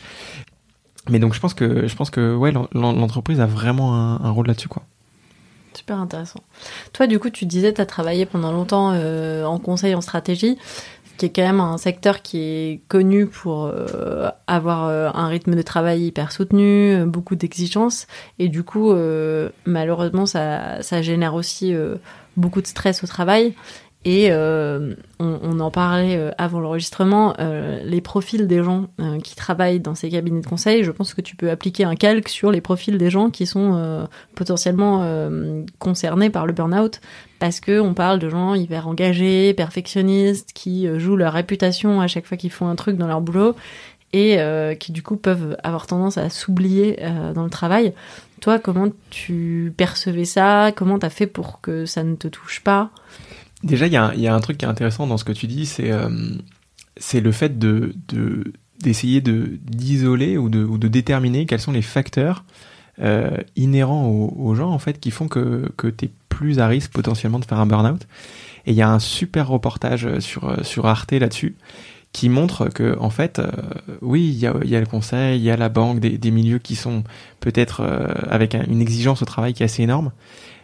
[1.10, 4.68] Mais donc, je pense que, je pense que ouais, l'entreprise a vraiment un, rôle là-dessus.
[4.68, 4.84] quoi.
[5.80, 6.42] Super intéressant.
[6.92, 10.58] Toi, du coup, tu disais, tu as travaillé pendant longtemps en conseil en stratégie
[11.20, 15.54] qui est quand même un secteur qui est connu pour euh, avoir euh, un rythme
[15.54, 18.08] de travail hyper soutenu, euh, beaucoup d'exigences,
[18.40, 18.94] et du coup,
[19.66, 21.76] malheureusement, ça, génère aussi
[22.38, 23.54] beaucoup de stress au travail.
[24.06, 28.88] Et euh, on, en parlait euh, avant l'enregistrement, euh, les profils des gens
[29.24, 32.30] qui travaillent dans ces cabinets de conseil, je pense que tu peux appliquer un calque
[32.30, 35.06] sur les profils des gens qui sont potentiellement
[35.80, 37.02] concernés par le burn-out,
[37.40, 42.26] parce que on parle de gens hyper engagés, perfectionnistes, qui jouent leur réputation à chaque
[42.26, 43.56] fois qu'ils font un truc dans leur boulot,
[44.14, 44.40] et
[44.80, 47.00] qui du coup peuvent avoir tendance à s'oublier
[47.36, 47.94] dans le travail.
[48.40, 50.72] Toi, comment tu percevais ça?
[50.74, 52.92] Comment t'as fait pour que ça ne te touche pas?
[53.64, 55.92] Déjà, il y, a un truc qui est intéressant dans ce que tu dis, c'est
[55.92, 56.10] euh,
[57.14, 57.94] le fait de
[58.82, 62.46] d'essayer de d'isoler ou de, ou de déterminer quels sont les facteurs
[63.02, 66.92] euh, inhérents aux, gens en fait qui font que, que tu es plus à risque
[66.94, 68.08] potentiellement de faire un burn-out.
[68.66, 71.56] Et il y a un super reportage sur, sur Arte là-dessus
[72.14, 73.52] qui montre que en fait, euh,
[74.02, 76.32] oui, il y a, y a, le conseil, il y a la banque, des, des
[76.32, 77.04] milieux qui sont
[77.42, 77.84] peut-être
[78.30, 80.12] avec une exigence au travail qui est assez énorme,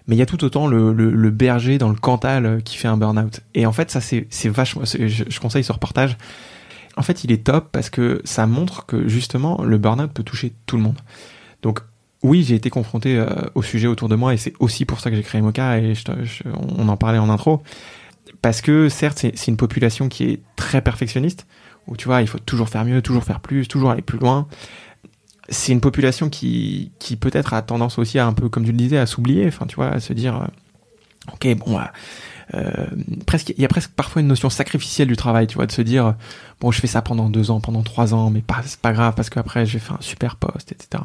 [0.07, 2.97] mais il y a tout autant le, le, berger dans le Cantal qui fait un
[2.97, 3.41] burn-out.
[3.55, 4.83] Et en fait, ça, c'est vachement.
[4.85, 6.17] Je, je, conseille ce reportage.
[6.95, 10.53] En fait, il est top parce que ça montre que justement, le burn-out peut toucher
[10.67, 10.99] tout le monde.
[11.63, 11.79] Donc,
[12.25, 15.09] oui, j'ai été confronté euh, au sujet autour de moi et c'est aussi pour ça
[15.09, 15.93] que j'ai créé Mocha et
[16.77, 17.61] on en parlait en intro.
[18.41, 21.47] Parce que certes, c'est une population qui est très perfectionniste,
[21.87, 24.47] où tu vois, il faut toujours faire mieux, toujours faire plus, toujours aller plus loin.
[25.49, 28.77] C'est une population qui, qui peut-être a tendance aussi à un peu, comme tu le
[28.77, 31.79] disais, à s'oublier, enfin tu vois, à se dire, euh, ok, bon,
[32.53, 32.85] euh,
[33.25, 35.81] presque, il y a presque parfois une notion sacrificielle du travail, tu vois, de se
[35.81, 36.15] dire,
[36.59, 39.13] bon, je fais ça pendant deux ans, pendant trois ans, mais pas, c'est pas grave
[39.15, 41.03] parce qu'après, je vais faire un super poste, etc.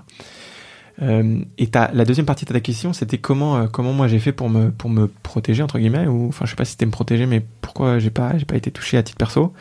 [1.03, 4.33] Euh, et la deuxième partie de ta question, c'était comment, euh, comment moi j'ai fait
[4.33, 6.91] pour me, pour me protéger, entre guillemets, ou enfin je sais pas si c'était me
[6.91, 9.53] protéger, mais pourquoi j'ai pas, j'ai pas été touché à titre perso.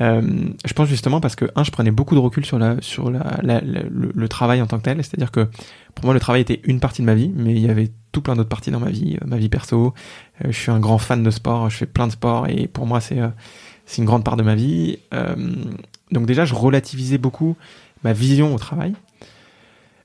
[0.00, 0.22] Euh,
[0.64, 3.40] je pense justement parce que, un, je prenais beaucoup de recul sur, la, sur la,
[3.42, 5.48] le, travail en tant que tel, c'est-à-dire que
[5.94, 8.20] pour moi le travail était une partie de ma vie, mais il y avait tout
[8.20, 9.94] plein d'autres parties dans ma vie, ma vie perso.
[10.44, 13.00] je suis un grand fan de sport, je fais plein de sport, et pour moi
[13.00, 13.18] c'est
[13.86, 14.98] c'est une grande part de ma vie.
[16.10, 17.56] donc déjà, je relativisais beaucoup
[18.02, 18.94] ma vision au travail.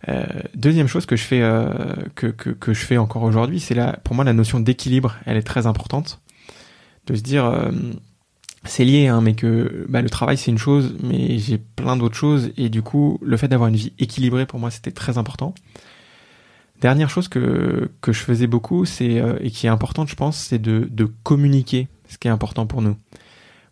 [0.07, 0.23] Euh,
[0.55, 1.67] deuxième chose que je fais euh,
[2.15, 5.35] que, que, que, je fais encore aujourd'hui, c'est là pour moi la notion d'équilibre, elle
[5.35, 6.21] est très importante.
[7.07, 7.71] De se dire euh,
[8.65, 12.17] c'est lié, hein, mais que bah, le travail c'est une chose, mais j'ai plein d'autres
[12.17, 15.53] choses et du coup le fait d'avoir une vie équilibrée pour moi c'était très important.
[16.81, 20.59] Dernière chose que, que je faisais beaucoup, c'est et qui est importante, je pense, c'est
[20.59, 22.95] de, de communiquer ce qui est important pour nous.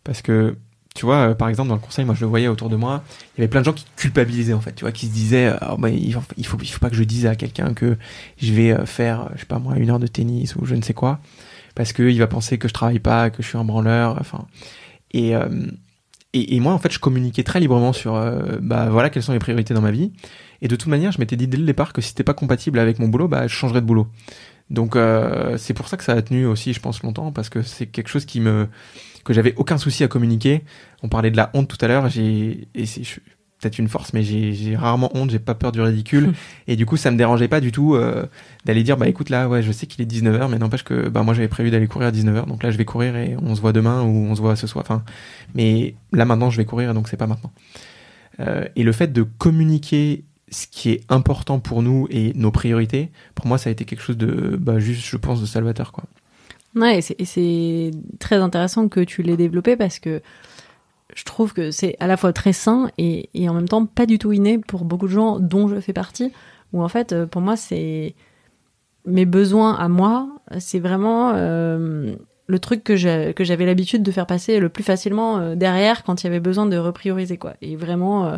[0.04, 0.58] Parce que
[0.98, 3.04] tu vois, euh, par exemple, dans le conseil, moi, je le voyais autour de moi,
[3.36, 5.46] il y avait plein de gens qui culpabilisaient, en fait, tu vois, qui se disaient,
[5.46, 7.98] euh, oh, bah, il, faut, il, faut, pas que je dise à quelqu'un que
[8.38, 10.82] je vais euh, faire, je sais pas moi, une heure de tennis ou je ne
[10.82, 11.20] sais quoi,
[11.78, 14.48] parce qu'il va penser que je travaille pas, que je suis un branleur, enfin.
[15.12, 15.34] Et,
[16.34, 18.14] et, moi, en fait, je communiquais très librement sur,
[18.62, 20.12] bah, voilà, quelles sont les priorités dans ma vie.
[20.64, 22.80] Et de toute manière, je m'étais dit dès le départ que si c'était pas compatible
[22.80, 24.08] avec mon boulot, bah, je changerais de boulot.
[24.72, 24.98] Donc,
[25.58, 28.10] c'est pour ça que ça a tenu aussi, je pense, longtemps, parce que c'est quelque
[28.10, 28.68] chose qui me,
[29.24, 30.64] que j'avais aucun souci à communiquer.
[31.04, 33.04] On parlait de la honte tout à l'heure, j'ai et c'est
[33.60, 36.34] peut-être une force, mais j'ai rarement honte, j'ai pas peur du ridicule.
[36.68, 38.26] et du coup, ça me dérangeait pas du tout euh,
[38.66, 41.24] d'aller dire, bah écoute là, ouais, je sais qu'il est 19h, mais n'empêche que bah
[41.24, 43.62] moi j'avais prévu d'aller courir à 19h, donc là je vais courir et on se
[43.62, 44.84] voit demain ou on se voit ce soir.
[44.86, 45.04] Enfin,
[45.56, 47.52] mais là maintenant je vais courir, donc c'est pas maintenant.
[48.40, 53.12] Euh, et le fait de communiquer ce qui est important pour nous et nos priorités,
[53.36, 56.06] pour moi ça a été quelque chose de, bah juste, je pense, de salvateur quoi.
[56.76, 60.22] Ouais, et c'est très intéressant que tu l'aies développé parce que
[61.18, 64.20] je trouve que c'est à la fois très sain et, en même temps pas du
[64.20, 66.32] tout inné pour beaucoup de gens dont je fais partie.
[66.74, 68.14] Où en fait, pour moi, c'est
[69.06, 74.60] mes besoins à moi, c'est vraiment euh, le truc que j'avais l'habitude de faire passer
[74.60, 77.56] le plus facilement euh, derrière quand il y avait besoin de reprioriser quoi.
[77.64, 78.38] Et vraiment, euh,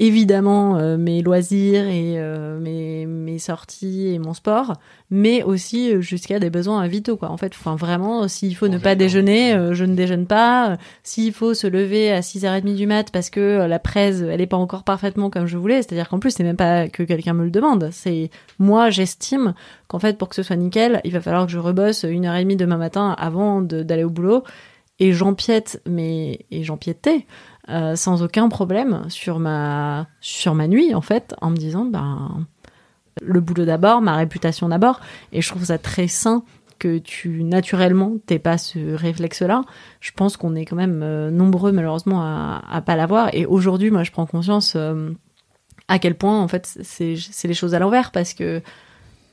[0.00, 4.72] évidemment euh, mes loisirs et euh, mes, mes, sorties et mon sport,
[5.10, 7.30] mais aussi euh, jusqu'à des besoins vitaux quoi.
[7.30, 10.78] En fait, enfin vraiment, s'il faut ne pas déjeuner, je ne déjeune pas.
[11.02, 14.56] S'il faut se lever à 6h30 du mat parce que la presse elle est pas
[14.56, 17.50] encore parfaitement comme je voulais, c'est-à-dire qu'en plus c'est même pas que quelqu'un me le
[17.50, 19.52] demande, c'est moi j'estime
[19.86, 22.36] qu'en fait pour que ce soit nickel, il va falloir que je rebosse une heure
[22.36, 24.44] et demie demain matin avant d'aller au boulot
[24.98, 27.26] et j'empiète mais et j'empiétais
[27.70, 32.46] euh, sans aucun problème sur ma, sur ma nuit, en fait, en me disant, ben,
[33.22, 35.00] le boulot d'abord, ma réputation d'abord.
[35.32, 36.42] Et je trouve ça très sain
[36.78, 39.62] que tu, naturellement, t'aies pas ce réflexe-là.
[40.00, 43.34] Je pense qu'on est quand même euh, nombreux, malheureusement, à, à pas l'avoir.
[43.34, 45.10] Et aujourd'hui, moi, je prends conscience euh,
[45.88, 48.62] à quel point, en fait, c'est les choses à l'envers parce que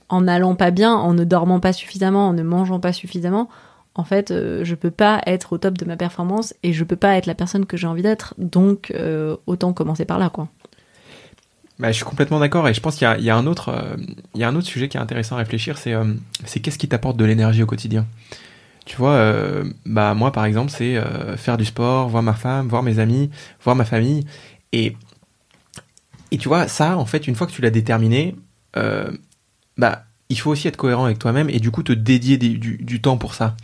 [0.09, 3.49] en n'allant pas bien, en ne dormant pas suffisamment, en ne mangeant pas suffisamment,
[3.97, 6.95] en fait, euh, je peux pas être au top de ma performance et je peux
[6.95, 8.35] pas être la personne que j'ai envie d'être.
[8.37, 10.47] Donc, euh, autant commencer par là, quoi.
[11.79, 13.97] Bah, je suis complètement d'accord et je pense qu'il y, a un autre, euh,
[14.35, 15.93] y a un autre sujet qui est intéressant à réfléchir, c'est
[16.43, 18.07] c'est qu'est-ce qui t'apporte de l'énergie au quotidien?
[18.85, 19.33] Tu vois,
[19.85, 20.99] bah moi par exemple, c'est
[21.35, 23.29] faire du sport, voir ma femme, voir mes amis,
[23.61, 24.25] voir ma famille
[24.71, 24.95] et
[26.31, 28.33] et tu vois ça en fait une fois que tu l'as déterminé,
[29.77, 33.17] bah il faut aussi être cohérent avec toi-même et du coup te dédier du, temps
[33.17, 33.55] pour ça.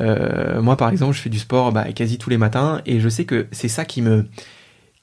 [0.00, 3.08] Euh, moi, par exemple, je fais du sport bah, quasi tous les matins et je
[3.08, 4.26] sais que c'est ça qui me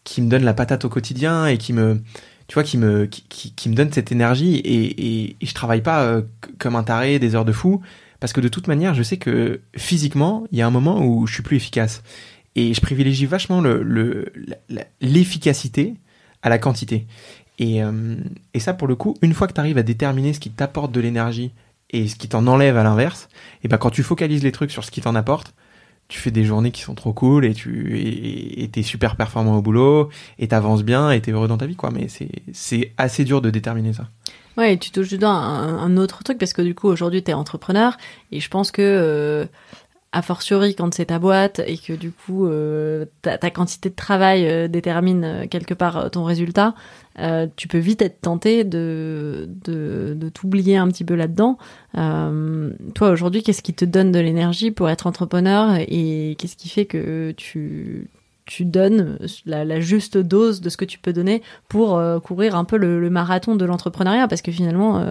[0.03, 2.01] qui me donne la patate au quotidien et qui me
[2.47, 6.01] tu vois qui me qui, me donne cette énergie et, et, et je travaille pas
[6.03, 6.23] euh,
[6.57, 7.81] comme un taré des heures de fou
[8.19, 11.27] parce que de toute manière, je sais que physiquement, il y a un moment où
[11.27, 12.01] je suis plus efficace
[12.55, 14.33] et je privilégie vachement le
[14.99, 15.95] l'efficacité
[16.41, 17.05] à la quantité.
[17.61, 18.15] Euh,
[18.53, 20.91] et, ça, pour le coup, une fois que tu arrives à déterminer ce qui t'apporte
[20.91, 21.51] de l'énergie
[21.91, 23.29] et ce qui t'en enlève à l'inverse,
[23.63, 25.53] et ben quand tu focalises les trucs sur ce qui t'en apporte,
[26.07, 29.61] tu fais des journées qui sont trop cool et tu et, t'es super performant au
[29.61, 31.91] boulot et t'avances bien et t'es heureux dans ta vie quoi.
[31.91, 32.07] Mais
[32.51, 34.09] c'est assez dur de déterminer ça.
[34.57, 37.33] Ouais et tu touches du doigt un, autre truc parce que du coup aujourd'hui t'es
[37.33, 37.95] entrepreneur
[38.31, 39.45] et je pense que euh,
[40.11, 44.47] a fortiori quand c'est ta boîte et que du coup euh, ta, quantité de travail
[44.47, 46.73] euh, détermine euh, quelque part ton résultat,
[47.57, 51.57] tu peux vite être tenté de, de, de t'oublier un petit peu là-dedans.
[51.93, 56.85] toi aujourd'hui, qu'est-ce qui te donne de l'énergie pour être entrepreneur et qu'est-ce qui fait
[56.85, 58.07] que tu,
[58.45, 62.77] tu donnes la, juste dose de ce que tu peux donner pour courir un peu
[62.77, 64.29] le, le marathon de l'entrepreneuriat?
[64.29, 65.03] Parce que finalement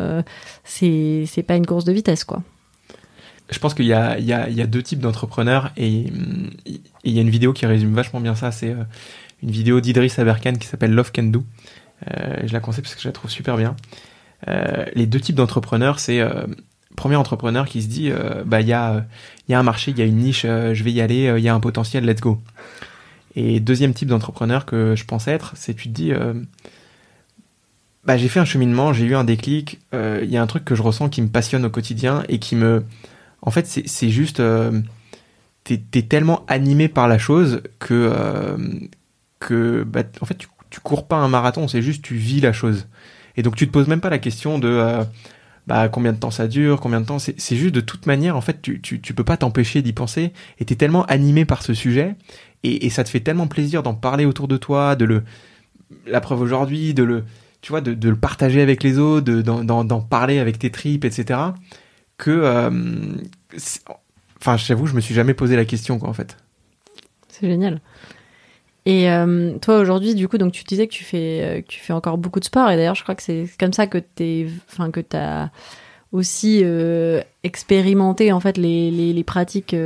[0.65, 2.43] c'est pas une course de vitesse quoi
[3.51, 6.07] je pense qu'il y, a, deux types d'entrepreneurs et
[7.05, 8.53] il y a une vidéo qui résume vachement bien ça.
[8.53, 8.85] C'est euh,
[9.43, 11.45] une vidéo d'Idriss Aberkan qui s'appelle Love Can Do.
[12.07, 13.77] Euh, je la conseille parce que je la trouve super bien.
[14.47, 16.47] Euh, les deux types d'entrepreneurs, c'est euh,
[16.97, 18.11] premier entrepreneur qui se dit
[18.45, 19.05] bah il y a
[19.49, 21.49] y a un marché, il y a une niche, je vais y aller, il y
[21.49, 22.41] a un potentiel, let's go.
[23.37, 26.13] Et deuxième type d'entrepreneur que je pense être, c'est tu te dis
[28.05, 30.75] bah j'ai fait un cheminement, j'ai eu un déclic, il y a un truc que
[30.75, 32.85] je ressens qui me passionne au quotidien et qui me
[33.43, 34.41] en fait, c'est juste.
[34.41, 34.81] Euh,
[35.65, 38.13] t'es es tellement animé par la chose que.
[38.15, 38.57] Euh,
[39.41, 42.89] que bah, en fait, tu, cours pas un marathon, c'est juste tu vis la chose.
[43.37, 44.69] Et donc, tu te poses même pas la question de.
[44.69, 45.05] Euh,
[45.67, 47.19] bah, combien de temps ça dure, combien de temps.
[47.19, 50.33] C'est juste de toute manière, en fait, tu, tu, tu peux pas t'empêcher d'y penser.
[50.59, 52.17] Et t'es tellement animé par ce sujet.
[52.65, 55.23] Et, ça te fait tellement plaisir d'en parler autour de toi, de le.
[56.07, 57.25] La preuve aujourd'hui, de le.
[57.61, 61.51] Tu vois, de, de le partager avec les autres, d'en parler avec tes tripes, etc
[62.19, 62.31] que.
[62.31, 62.71] Euh,
[64.41, 66.37] enfin, j'avoue, je me suis jamais posé la question, quoi, en fait.
[67.29, 67.81] C'est génial.
[68.85, 71.93] Et euh, toi aujourd'hui, du coup, donc tu disais que tu fais, euh, tu fais
[71.93, 72.71] encore beaucoup de sport.
[72.71, 74.51] Et d'ailleurs, je crois que c'est comme ça que tu
[74.93, 75.51] que as
[76.11, 76.65] aussi
[77.43, 79.77] expérimenté en fait les, les, les pratiques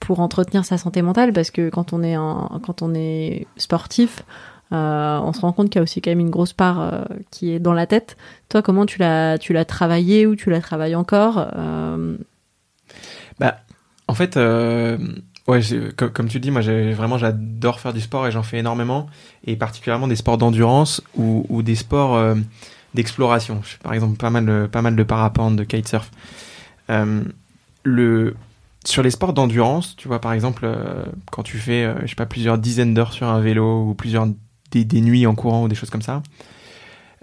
[0.00, 4.22] pour entretenir sa santé mentale, parce que quand on est un, quand on est sportif,
[4.72, 7.02] euh, on se rend compte qu'il y a aussi quand même une grosse part euh,
[7.30, 8.16] qui est dans la tête.
[8.48, 12.16] Toi, comment tu l'as, tu l'as travaillé ou tu la travailles encore euh?
[13.38, 13.58] Bah,
[14.08, 15.60] en fait, ouais,
[15.96, 19.06] comme, tu dis, moi, vraiment, j'adore faire du sport et j'en fais énormément,
[19.44, 22.34] et particulièrement des sports d'endurance ou, des sports
[22.94, 23.60] d'exploration.
[23.82, 26.10] Par exemple, pas mal, pas mal de parapente, de kitesurf.
[27.84, 28.34] le
[28.84, 30.66] sur les sports d'endurance, tu vois, par exemple,
[31.30, 34.26] quand tu fais, je sais pas, plusieurs dizaines d'heures sur un vélo ou plusieurs
[34.70, 36.22] des, nuits en courant ou des choses comme ça.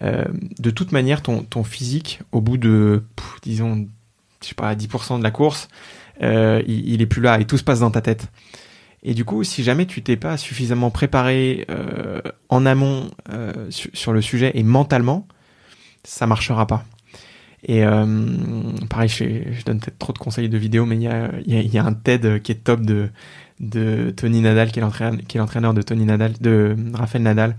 [0.01, 0.25] Euh,
[0.59, 3.03] de toute manière, ton, ton physique, au bout de,
[3.43, 3.87] disons,
[4.41, 5.67] je sais pas, 10% de la course,
[6.21, 8.27] euh, il, est plus là et tout se passe dans ta tête.
[9.03, 13.11] Et du coup, si jamais tu t'es pas suffisamment préparé euh, en amont
[13.69, 15.27] sur, le sujet et mentalement,
[16.03, 16.85] ça marchera pas.
[17.67, 17.83] Et
[18.89, 21.85] pareil, je, donne peut-être trop de conseils de vidéo, mais il y a, y a,
[21.85, 23.09] un TED qui est top de
[23.59, 27.55] de Tony Nadal, qui est l'entraîneur de Tony Nadal, de Rafael Nadal,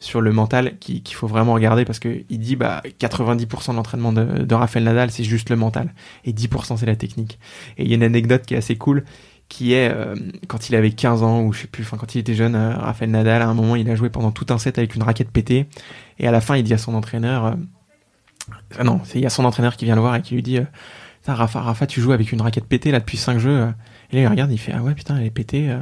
[0.00, 4.12] sur le mental, qu'il faut vraiment regarder parce que il dit bah 90% de l'entraînement
[4.12, 5.92] de, de Rafael Nadal c'est juste le mental.
[6.24, 7.38] Et 10% c'est la technique.
[7.76, 9.04] Et il y a une anecdote qui est assez cool
[9.50, 10.14] qui est euh,
[10.46, 12.74] quand il avait 15 ans ou je sais plus, enfin quand il était jeune, euh,
[12.76, 15.30] Rafael Nadal à un moment il a joué pendant tout un set avec une raquette
[15.30, 15.66] pétée.
[16.18, 17.54] Et à la fin il dit à son entraîneur, euh,
[18.78, 20.60] ah non il y a son entraîneur qui vient le voir et qui lui dit
[21.26, 23.68] Rafa, Rafa tu joues avec une raquette pétée là depuis 5 jeux
[24.12, 25.70] et là, il regarde, il fait Ah ouais, putain, elle est pétée.
[25.70, 25.78] Euh.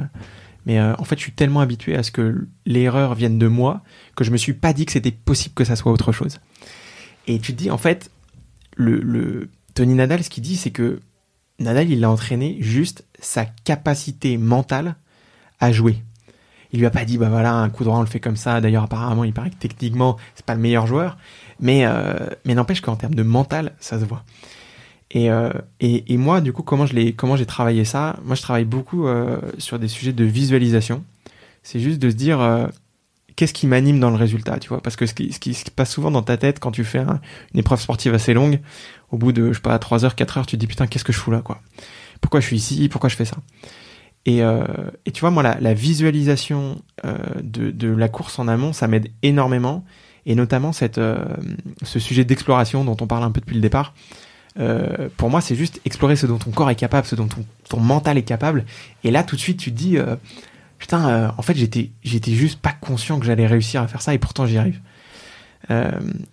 [0.65, 3.81] Mais euh, en fait, je suis tellement habitué à ce que l'erreur vienne de moi
[4.15, 6.39] que je me suis pas dit que c'était possible que ça soit autre chose.
[7.27, 8.11] Et tu te dis, en fait,
[8.75, 10.99] le, Tony Nadal, ce qu'il dit, c'est que
[11.59, 14.95] Nadal, il a entraîné juste sa capacité mentale
[15.59, 16.03] à jouer.
[16.71, 18.61] Il lui a pas dit, bah voilà, un coup droit, on le fait comme ça.
[18.61, 21.17] D'ailleurs, apparemment, il paraît que techniquement, c'est pas le meilleur joueur.
[21.59, 24.23] Mais, euh, mais n'empêche qu'en termes de mental, ça se voit.
[25.11, 28.17] Et, euh, et, et, moi, du coup, comment je l'ai, comment j'ai travaillé ça?
[28.23, 31.03] Moi, je travaille beaucoup euh, sur des sujets de visualisation.
[31.63, 32.67] C'est juste de se dire euh,
[33.35, 34.81] qu'est-ce qui m'anime dans le résultat, tu vois?
[34.81, 37.59] Parce que ce qui, ce qui, passe souvent dans ta tête quand tu fais une
[37.59, 38.59] épreuve sportive assez longue,
[39.11, 41.03] au bout de, je sais pas, 3 heures, 4 heures, tu te dis putain, qu'est-ce
[41.03, 41.59] que je fous là, quoi?
[42.21, 42.87] Pourquoi je suis ici?
[42.89, 43.37] Pourquoi je fais ça?
[44.25, 44.63] Et, euh,
[45.05, 48.87] et tu vois, moi, la, la visualisation euh, de, de la course en amont, ça
[48.87, 49.85] m'aide énormément.
[50.25, 50.99] Et notamment cette,
[51.81, 53.95] ce sujet d'exploration dont on parle un peu depuis le départ.
[54.57, 57.79] Euh, pour moi, c'est juste explorer ce dont ton corps est capable, ce dont ton,
[57.79, 58.65] mental est capable.
[59.03, 60.15] Et là, tout de suite, tu te dis, euh,
[60.77, 64.13] putain, euh, en fait, j'étais, j'étais juste pas conscient que j'allais réussir à faire ça,
[64.13, 64.79] et pourtant j'y arrive.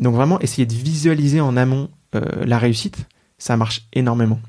[0.00, 3.06] donc vraiment, essayer de visualiser en amont la réussite,
[3.36, 4.40] ça marche énormément.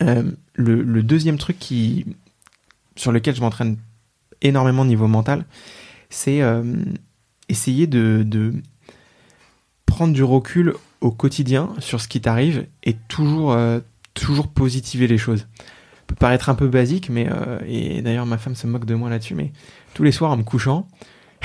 [0.00, 2.04] Le, deuxième truc qui,
[2.96, 3.78] sur lequel je m'entraîne
[4.42, 5.46] énormément niveau mental,
[6.10, 6.42] c'est
[7.48, 8.52] essayer de
[9.86, 10.74] prendre du recul
[11.04, 13.80] au quotidien sur ce qui t'arrive et toujours, euh,
[14.14, 15.46] toujours positiver les choses.
[16.06, 17.28] peut paraître un peu basique, mais
[17.66, 19.52] et d'ailleurs ma femme se moque de moi là-dessus, mais
[19.92, 20.88] tous les soirs en me couchant,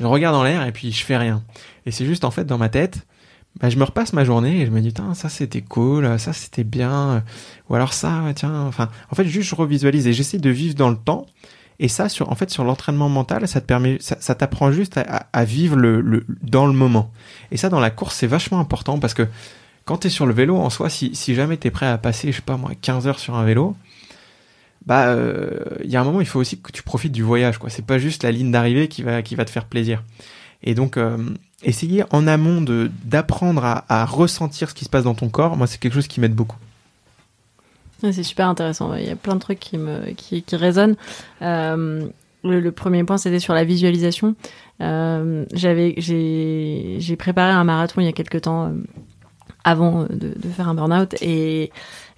[0.00, 1.44] je regarde en l'air et puis je fais rien.
[1.86, 3.06] Et c'est juste en fait dans ma tête,
[3.60, 6.64] bah, je me repasse ma journée et je me dis, ça c'était cool, ça c'était
[6.64, 7.22] bien,
[7.68, 10.90] ou alors ça, tiens, enfin, en fait, juste je revisualise et j'essaie de vivre dans
[10.90, 11.26] le temps.
[11.80, 15.44] Et ça, sur, en fait, sur l'entraînement mental, ça te permet, ça, t'apprend juste à,
[15.44, 17.10] vivre le, dans le moment.
[17.50, 19.26] Et ça, dans la course, c'est vachement important parce que
[19.84, 22.30] quand tu es sur le vélo, en soi, si, jamais tu es prêt à passer,
[22.30, 23.76] je sais pas moi, 15 heures sur un vélo,
[24.86, 27.58] bah, il euh, y a un moment, il faut aussi que tu profites du voyage,
[27.58, 27.70] quoi.
[27.70, 30.02] C'est pas juste la ligne d'arrivée qui va, qui va te faire plaisir.
[30.62, 31.16] Et donc, euh,
[31.62, 32.64] essayer en amont
[33.04, 36.20] d'apprendre à, ressentir ce qui se passe dans ton corps, moi, c'est quelque chose qui
[36.20, 36.58] m'aide beaucoup.
[38.12, 38.94] C'est super intéressant.
[38.94, 40.96] Il y a plein de trucs qui me qui, qui résonnent.
[41.42, 42.06] Euh,
[42.42, 44.34] le, premier point, c'était sur la visualisation.
[44.80, 48.70] Euh, j'avais j'ai préparé un marathon il y a quelques temps euh,
[49.62, 51.70] avant de, de, faire un burn-out et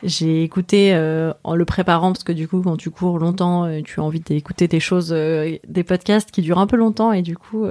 [0.03, 3.81] j'ai écouté euh, en le préparant parce que du coup quand tu cours longtemps, euh,
[3.83, 7.23] tu as envie d'écouter des choses, euh, des podcasts qui durent un peu longtemps et
[7.23, 7.67] du coup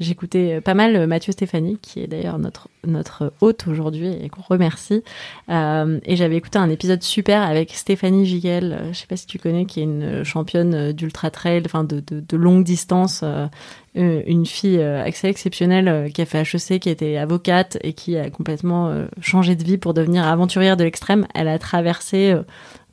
[0.00, 5.02] j'écoutais pas mal Mathieu Stéphanie qui est d'ailleurs notre notre hôte aujourd'hui et qu'on remercie.
[5.48, 9.66] et j'avais écouté un épisode super avec Stéphanie Giguel, je sais pas si tu connais,
[9.66, 13.46] qui est une championne d'ultra trail, enfin de, de, de longue distance euh,
[13.94, 18.16] une fille euh, assez exceptionnelle euh, qui a fait HEC, qui était avocate et qui
[18.16, 21.26] a complètement changé de vie pour devenir aventurière de l'extrême.
[21.34, 22.34] Elle a traversé,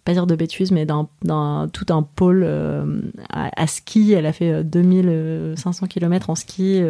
[0.03, 1.07] pas dire de bêtises, mais dans,
[1.69, 2.47] tout un pôle
[3.29, 4.13] à, ski.
[4.13, 6.81] Elle a fait 2500 km en ski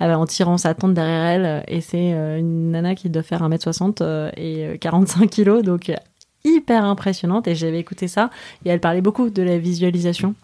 [0.00, 1.64] en tirant sa tente derrière elle.
[1.68, 5.92] Et c'est une nana qui doit faire 1m60 et 45 kg, donc
[6.44, 7.48] hyper impressionnante.
[7.48, 8.30] Et j'avais écouté ça
[8.64, 10.34] et elle parlait beaucoup de la visualisation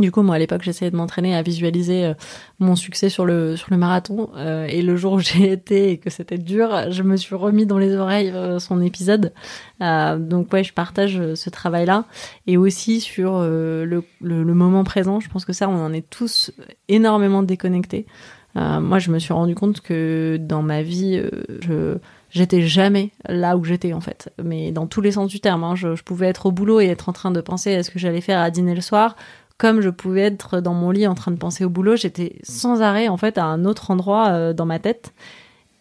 [0.00, 2.14] du coup, moi, à l'époque, j'essayais de m'entraîner à visualiser euh,
[2.58, 4.30] mon succès sur le sur le marathon.
[4.36, 7.64] Euh, et le jour où j'ai été et que c'était dur, je me suis remis
[7.64, 9.32] dans les oreilles euh, son épisode.
[9.80, 12.06] donc ouais, je partage ce travail-là
[12.48, 15.20] et aussi sur le, le, moment présent.
[15.20, 16.50] Je pense que ça, on en est tous
[16.88, 18.06] énormément déconnectés.
[18.54, 21.22] moi, je me suis rendu compte que dans ma vie,
[21.60, 21.98] je
[22.34, 25.64] j'étais jamais là où j'étais en fait, mais dans tous les sens du terme.
[25.64, 25.76] Hein.
[25.76, 28.20] Je, pouvais être au boulot et être en train de penser à ce que j'allais
[28.20, 29.16] faire à dîner le soir,
[29.64, 32.82] comme je pouvais être dans mon lit en train de penser au boulot, j'étais sans
[32.82, 35.14] arrêt en fait à un autre endroit euh, dans ma tête.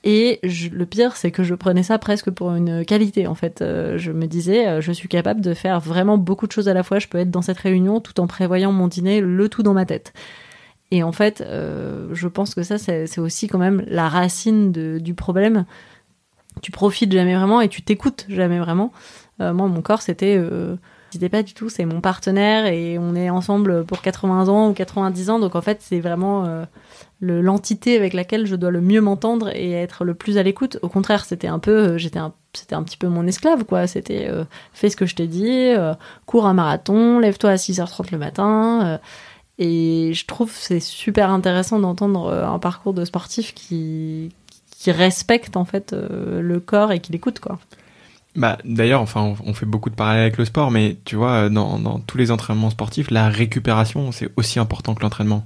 [0.05, 3.27] Et le pire, c'est que je prenais ça presque pour une qualité.
[3.27, 6.53] En fait, euh, je me disais, euh, je suis capable de faire vraiment beaucoup de
[6.53, 6.99] choses à la fois.
[6.99, 9.85] Je peux être dans cette réunion tout en prévoyant mon dîner, le tout dans ma
[9.85, 10.13] tête.
[10.91, 15.65] Et en fait, je pense que ça, c'est aussi quand même la racine du problème.
[16.61, 18.93] Tu profites jamais vraiment et tu t'écoutes jamais vraiment.
[19.39, 20.39] moi, mon corps, c'était
[21.17, 24.73] disais pas du tout, c'est mon partenaire et on est ensemble pour 80 ans ou
[24.73, 25.39] 90 ans.
[25.39, 26.65] Donc en fait, c'est vraiment euh,
[27.21, 30.77] l'entité avec laquelle je dois le mieux m'entendre et être le plus à l'écoute.
[30.81, 33.87] Au contraire, c'était un peu, euh, j'étais un, c'était un petit peu mon esclave, quoi.
[33.87, 34.43] C'était euh,
[34.73, 35.71] fais ce que je t'ai dit,
[36.25, 38.99] cours un marathon, lève-toi à 6h30 le matin.
[39.59, 44.31] et je trouve c'est super intéressant d'entendre un parcours de sportif qui,
[44.71, 47.59] qui respecte en fait le corps et qui l'écoute, quoi.
[48.35, 51.77] Bah, d'ailleurs, enfin, on fait beaucoup de parallèles avec le sport, mais tu vois, dans,
[51.77, 55.45] dans tous les entraînements sportifs, la récupération, c'est aussi important que l'entraînement.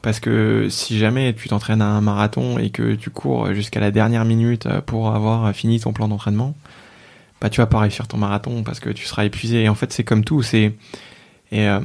[0.00, 3.90] Parce que si jamais tu t'entraînes à un marathon et que tu cours jusqu'à la
[3.90, 6.54] dernière minute pour avoir fini ton plan d'entraînement,
[7.40, 9.64] bah tu vas pas réussir ton marathon parce que tu seras épuisé.
[9.64, 10.74] Et en fait, c'est comme tout, c'est
[11.52, 11.80] et euh,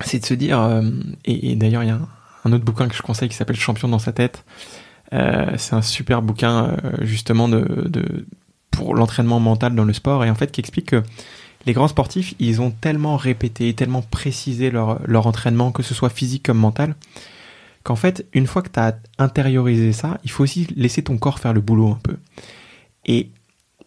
[0.00, 0.60] c'est de se dire.
[0.60, 0.82] Euh,
[1.24, 1.98] et, d'ailleurs, il y a
[2.44, 4.44] un, autre bouquin que je conseille qui s'appelle Champion dans sa tête.
[5.12, 8.26] Euh, c'est un super bouquin justement de, de
[8.74, 11.02] pour l'entraînement mental dans le sport et en fait qui explique que
[11.66, 16.10] les grands sportifs, ils ont tellement répété, tellement précisé leur, leur entraînement, que ce soit
[16.10, 16.94] physique comme mental,
[17.84, 21.38] qu'en fait, une fois que tu as intériorisé ça, il faut aussi laisser ton corps
[21.38, 22.16] faire le boulot un peu.
[23.06, 23.30] Et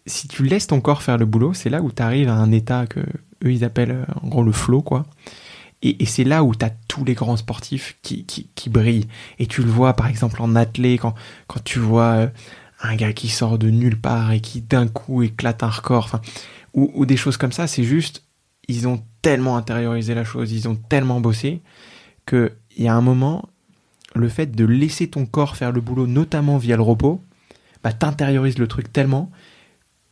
[0.07, 2.51] si tu laisses ton corps faire le boulot, c'est là où tu arrives à un
[2.51, 5.05] état que eux ils appellent euh, en gros le flow, quoi.
[5.83, 9.07] Et, c'est là où tu as tous les grands sportifs qui, qui, qui, brillent.
[9.37, 11.13] Et tu le vois par exemple en athlée, quand,
[11.45, 12.27] quand tu vois euh,
[12.81, 16.21] un gars qui sort de nulle part et qui d'un coup éclate un record,
[16.73, 18.23] ou, des choses comme ça, c'est juste,
[18.67, 21.61] ils ont tellement intériorisé la chose, ils ont tellement bossé,
[22.27, 23.49] que il y a un moment,
[24.13, 27.23] le fait de laisser ton corps faire le boulot, notamment via le repos,
[27.83, 29.31] bah t'intériorises le truc tellement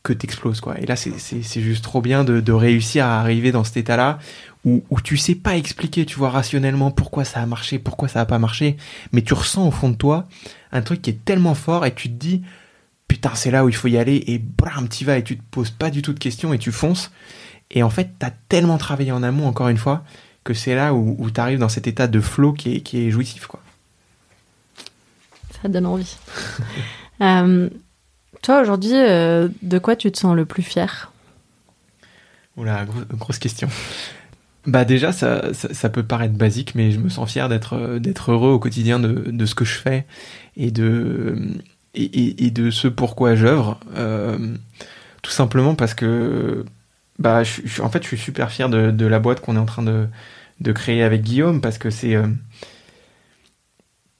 [0.02, 0.80] que t'exploses quoi.
[0.80, 4.18] Et là c'est juste trop bien de, de, réussir à arriver dans cet état-là
[4.64, 8.20] où, où tu sais pas expliquer, tu vois rationnellement pourquoi ça a marché, pourquoi ça
[8.20, 8.76] a pas marché,
[9.12, 10.26] mais tu ressens au fond de toi
[10.76, 12.42] un truc qui est tellement fort et tu te dis
[13.08, 15.42] putain c'est là où il faut y aller et bram t'y vas et tu te
[15.50, 17.10] poses pas du tout de questions et tu fonces
[17.70, 20.04] et en fait t'as tellement travaillé en amont encore une fois
[20.44, 23.06] que c'est là où, où tu arrives dans cet état de flow qui est, qui
[23.06, 23.60] est jouissif quoi.
[25.62, 26.16] Ça donne envie.
[27.20, 27.68] euh,
[28.42, 31.12] toi aujourd'hui, euh, de quoi tu te sens le plus fier?
[32.56, 33.68] Oula, grosse question.
[34.66, 38.32] Bah déjà, ça, ça, peut paraître basique, mais je me sens fier d'être euh, d'être
[38.32, 40.06] heureux au quotidien de, de, ce que je fais
[40.56, 41.36] et de
[41.94, 43.80] et, et, de ce pourquoi j'œuvre.
[43.96, 44.54] Euh,
[45.22, 46.64] tout simplement parce que
[47.18, 49.66] bah je, en fait je suis super fier de, de la boîte qu'on est en
[49.66, 50.06] train de,
[50.60, 52.26] de créer avec Guillaume parce que c'est euh,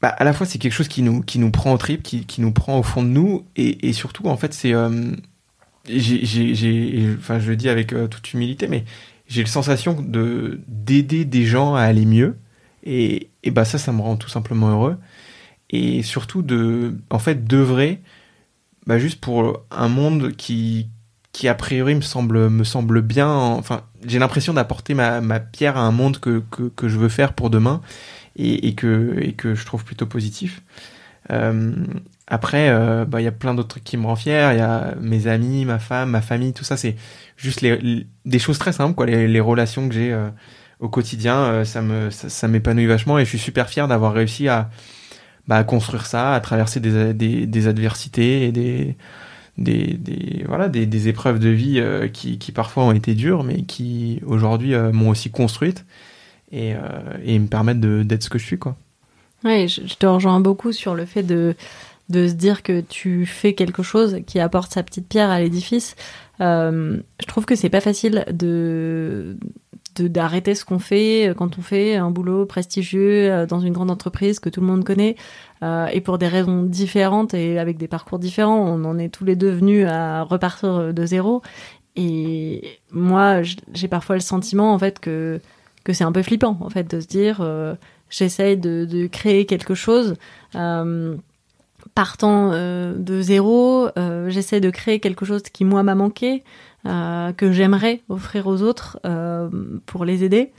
[0.00, 2.24] bah, à la fois c'est quelque chose qui nous qui nous prend au trip, qui,
[2.24, 5.12] qui nous prend au fond de nous et, et surtout en fait c'est euh,
[5.86, 8.84] je le dis avec toute humilité mais
[9.28, 12.36] j'ai la sensation de d'aider des gens à aller mieux
[12.84, 14.96] et, et bah ça ça me rend tout simplement heureux
[15.70, 18.00] et surtout de en fait d'œuvrer
[18.86, 20.88] bah juste pour un monde qui
[21.32, 25.76] qui a priori me semble me semble bien enfin j'ai l'impression d'apporter ma, ma pierre
[25.76, 27.80] à un monde que, que, que je veux faire pour demain
[28.36, 30.62] et, et, que et que je trouve plutôt positif
[31.30, 31.72] euh,
[32.28, 34.52] après, euh, bah, il y a plein d'autres trucs qui me rendent fier.
[34.52, 36.76] Il y a mes amis, ma femme, ma famille, tout ça.
[36.76, 36.96] C'est
[37.36, 39.06] juste les, des choses très simples, quoi.
[39.06, 40.28] Les, les relations que j'ai euh,
[40.80, 44.48] au quotidien, euh, ça me, ça, m'épanouit vachement et je suis super fier d'avoir réussi
[44.48, 44.70] à,
[45.48, 48.96] bah, à construire ça, à traverser des, des, des adversités et des,
[49.58, 51.82] des, des voilà, des, épreuves de vie
[52.12, 55.84] qui, qui parfois ont été dures, mais qui aujourd'hui m'ont aussi construite
[56.52, 56.74] et,
[57.24, 58.76] et me permettent d'être ce que je suis, quoi.
[59.44, 61.54] Oui, je te rejoins beaucoup sur le fait de
[62.08, 65.96] de se dire que tu fais quelque chose qui apporte sa petite pierre à l'édifice.
[66.40, 69.36] Euh, je trouve que c'est pas facile de
[70.02, 74.40] d'arrêter ce qu'on fait quand on fait un boulot prestigieux euh, dans une grande entreprise
[74.40, 75.16] que tout le monde connaît.
[75.62, 79.24] Euh, et pour des raisons différentes et avec des parcours différents on en est tous
[79.24, 81.42] les deux venus à repartir de zéro.
[81.96, 85.40] Et moi j'ai parfois le sentiment en fait que
[85.84, 87.74] que c'est un peu flippant en fait de se dire euh,
[88.10, 90.16] j'essaye de, de, créer quelque chose
[90.56, 91.16] euh,
[91.94, 96.42] partant euh, de zéro, euh, j'essaie de créer quelque chose qui moi m'a manqué,
[96.86, 99.00] euh, que j'aimerais offrir aux autres
[99.86, 100.52] pour les aider.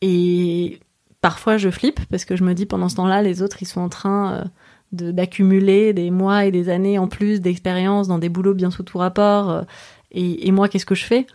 [0.00, 0.80] Et
[1.20, 3.80] parfois je flippe parce que je me dis pendant ce temps-là, les autres ils sont
[3.80, 4.44] en train
[4.90, 8.98] d'accumuler des mois et des années en plus d'expérience dans des boulots bien sous tout
[8.98, 9.64] rapport.
[10.10, 11.26] Et, moi, qu'est-ce que je fais?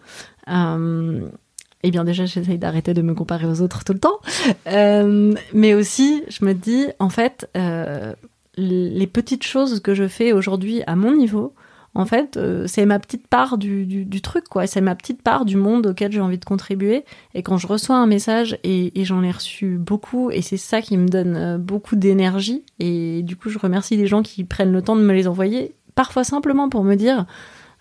[1.84, 4.20] Eh bien déjà j'essaye d'arrêter de me comparer aux autres tout le temps,
[4.68, 8.13] euh, mais aussi je me dis en fait euh,
[8.57, 11.53] les petites choses que je fais aujourd'hui à mon niveau,
[11.98, 14.68] en fait, euh, c'est ma petite part du, truc, quoi.
[14.68, 17.04] C'est ma petite part du monde auquel j'ai envie de contribuer.
[17.34, 20.95] Et quand je reçois un message, et, j'en ai reçu beaucoup, et c'est ça qui
[20.95, 24.84] me donne euh, beaucoup d'énergie, et du coup, je remercie les gens qui prennent le
[24.84, 27.26] temps de me les envoyer, parfois simplement pour me dire,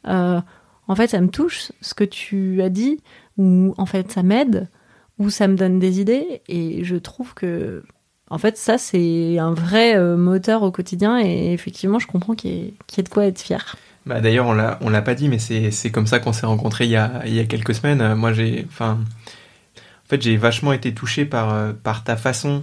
[0.09, 0.41] euh,
[0.89, 3.01] en fait, ça me touche ce que tu as dit,
[3.37, 4.71] ou en fait, ça m'aide,
[5.19, 7.85] ou ça me donne des idées, et je trouve que
[8.31, 12.75] en fait, ça, c'est un vrai moteur au quotidien et effectivement, je comprends qu'il y,
[12.99, 13.77] ait de quoi être fier.
[14.07, 16.91] Bah, D'ailleurs, on l'a, l'a pas dit, mais c'est comme ça qu'on s'est rencontrés il
[16.91, 18.01] y, a, il y a quelques semaines.
[18.01, 22.63] Euh, moi, j'ai, enfin, en fait, j'ai vachement été touché par, euh, par ta façon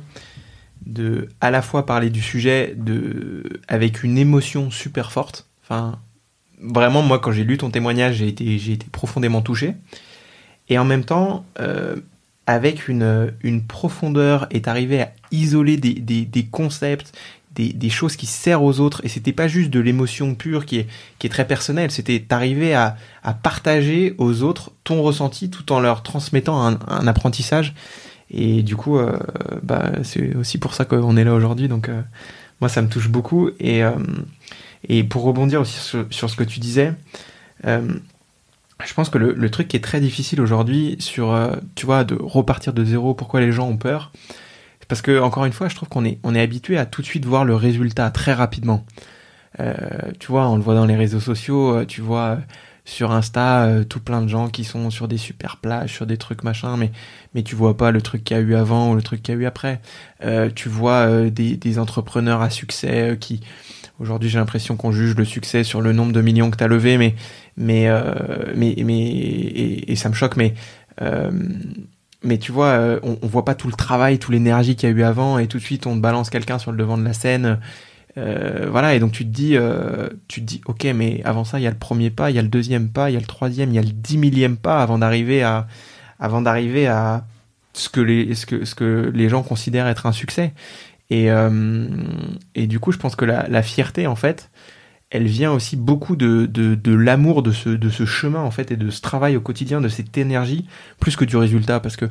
[0.85, 5.47] de, à la fois parler du sujet de, avec une émotion super forte.
[5.63, 5.99] Enfin,
[6.59, 9.75] vraiment, moi, quand j'ai lu ton témoignage, j'ai été, été profondément touché.
[10.69, 11.45] Et en même temps,
[12.47, 17.13] avec une, une profondeur, est arrivé à isoler des, des, des concepts,
[17.55, 19.01] des, choses qui servent aux autres.
[19.03, 20.87] Et c'était pas juste de l'émotion pure qui est,
[21.19, 22.95] qui est très personnelle, c'était d'arriver à,
[23.41, 27.73] partager aux autres ton ressenti tout en leur transmettant un, apprentissage.
[28.31, 29.17] Et du coup, euh,
[29.61, 31.67] bah, c'est aussi pour ça qu'on est là aujourd'hui.
[31.67, 32.01] Donc, euh,
[32.61, 33.49] moi, ça me touche beaucoup.
[33.59, 33.91] Et, euh,
[34.89, 35.77] et pour rebondir aussi
[36.09, 36.93] sur, ce que tu disais,
[37.63, 41.37] je pense que le, truc qui est très difficile aujourd'hui sur,
[41.75, 44.11] tu vois, de repartir de zéro, pourquoi les gens ont peur,
[44.87, 47.07] parce que, encore une fois, je trouve qu'on est, on est habitué à tout de
[47.07, 48.85] suite voir le résultat très rapidement.
[49.59, 49.73] Euh,
[50.19, 52.39] tu vois, on le voit dans les réseaux sociaux, euh, tu vois
[52.85, 56.43] sur Insta tout plein de gens qui sont sur des super plages, sur des trucs
[56.43, 56.91] machin, mais
[57.33, 59.33] mais tu vois pas le truc qu'il y a eu avant ou le truc qu'il
[59.33, 59.79] y a eu après.
[60.53, 63.39] tu vois des, des entrepreneurs à succès qui
[63.99, 66.67] Aujourd'hui, j'ai l'impression qu'on juge le succès sur le nombre de millions que tu as
[66.67, 67.15] levé, mais,
[67.57, 70.55] mais, euh, mais, mais et, ça me choque, mais,
[71.01, 71.31] euh,
[72.23, 74.91] mais tu vois, euh, on, on, voit pas tout le travail, toute l'énergie qu'il y
[74.91, 77.13] a eu avant, et tout de suite, on balance quelqu'un sur le devant de la
[77.13, 77.59] scène.
[78.15, 79.57] voilà, et donc tu te dis,
[80.27, 82.39] tu te dis, ok, mais avant ça, il y a le premier pas, il y
[82.39, 84.57] a le deuxième pas, il y a le troisième, il y a le dix millième
[84.57, 85.67] pas avant d'arriver à,
[86.19, 87.25] avant d'arriver à
[87.73, 90.53] ce que les, ce que, ce que les gens considèrent être un succès.
[91.09, 91.87] Et, euh,
[92.55, 94.49] et du coup, je pense que la, fierté, en fait,
[95.13, 98.71] elle vient aussi beaucoup de, de, de l'amour de ce, de ce chemin, en fait,
[98.71, 100.65] et de ce travail au quotidien, de cette énergie,
[100.99, 101.79] plus que du résultat.
[101.79, 102.05] Parce que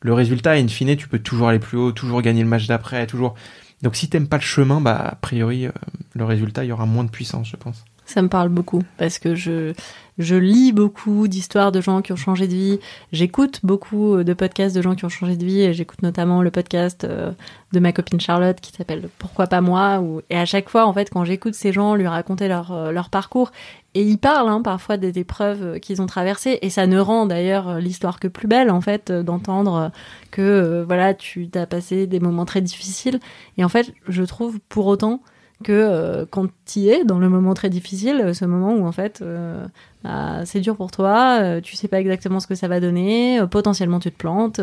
[0.00, 3.06] le résultat, in fine, tu peux toujours aller plus haut, toujours gagner le match d'après,
[3.06, 3.34] toujours.
[3.82, 5.72] Donc si t'aimes pas le chemin, bah, a priori, euh,
[6.14, 7.84] le résultat, il y aura moins de puissance, je pense.
[8.06, 9.74] Ça me parle beaucoup parce que je
[10.18, 12.80] je lis beaucoup d'histoires de gens qui ont changé de vie.
[13.12, 15.72] J'écoute beaucoup de podcasts de gens qui ont changé de vie.
[15.72, 17.30] J'écoute notamment le podcast euh,
[17.72, 21.10] de ma copine Charlotte qui s'appelle Pourquoi pas moi Et à chaque fois, en fait,
[21.10, 23.52] quand j'écoute ces gens lui raconter leur, euh, leur parcours,
[23.94, 27.78] et ils parlent hein, parfois des épreuves qu'ils ont traversées, et ça ne rend d'ailleurs
[27.78, 29.90] l'histoire que plus belle, en fait, d'entendre
[30.30, 33.20] que euh, voilà, tu as passé des moments très difficiles.
[33.56, 35.20] Et en fait, je trouve pour autant
[35.64, 38.92] que euh, quand tu y es dans le moment très difficile, ce moment où en
[38.92, 39.66] fait euh,
[40.04, 43.40] bah, c'est dur pour toi, euh, tu sais pas exactement ce que ça va donner,
[43.50, 44.60] potentiellement tu te plantes,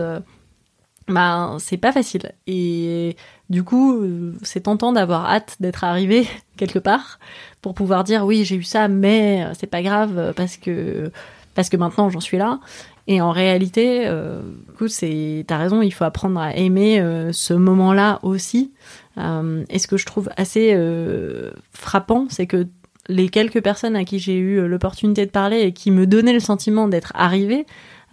[1.08, 2.32] bah c'est pas facile.
[2.48, 3.16] Et
[3.50, 4.02] du coup,
[4.42, 6.28] c'est tentant d'avoir hâte d'être arrivé
[6.58, 7.20] quelque part
[7.62, 11.12] pour pouvoir dire oui j'ai eu ça, mais c'est pas grave parce que
[11.56, 12.60] parce que maintenant j'en suis là.
[13.08, 14.42] Et en réalité, euh,
[14.88, 18.72] c'est, t'as raison, il faut apprendre à aimer ce moment-là aussi.
[19.18, 22.68] Euh, et ce que je trouve assez euh, frappant, c'est que
[23.08, 26.40] les quelques personnes à qui j'ai eu l'opportunité de parler et qui me donnaient le
[26.40, 27.66] sentiment d'être arrivée,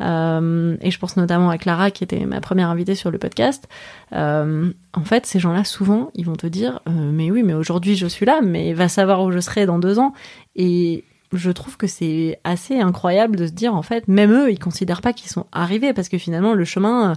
[0.03, 3.69] euh, et je pense notamment à Clara qui était ma première invitée sur le podcast.
[4.13, 7.97] Euh, en fait, ces gens-là, souvent, ils vont te dire euh, Mais oui, mais aujourd'hui
[7.97, 10.13] je suis là, mais va savoir où je serai dans deux ans.
[10.57, 14.59] Et je trouve que c'est assez incroyable de se dire En fait, même eux, ils
[14.59, 17.15] considèrent pas qu'ils sont arrivés parce que finalement, le chemin,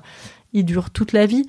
[0.54, 1.46] il dure toute la vie.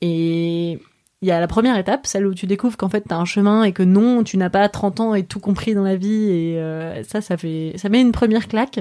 [0.00, 0.80] Et
[1.22, 3.24] il y a la première étape, celle où tu découvres qu'en fait tu as un
[3.24, 6.30] chemin et que non, tu n'as pas 30 ans et tout compris dans la vie
[6.30, 8.80] et euh, ça ça fait ça met une première claque.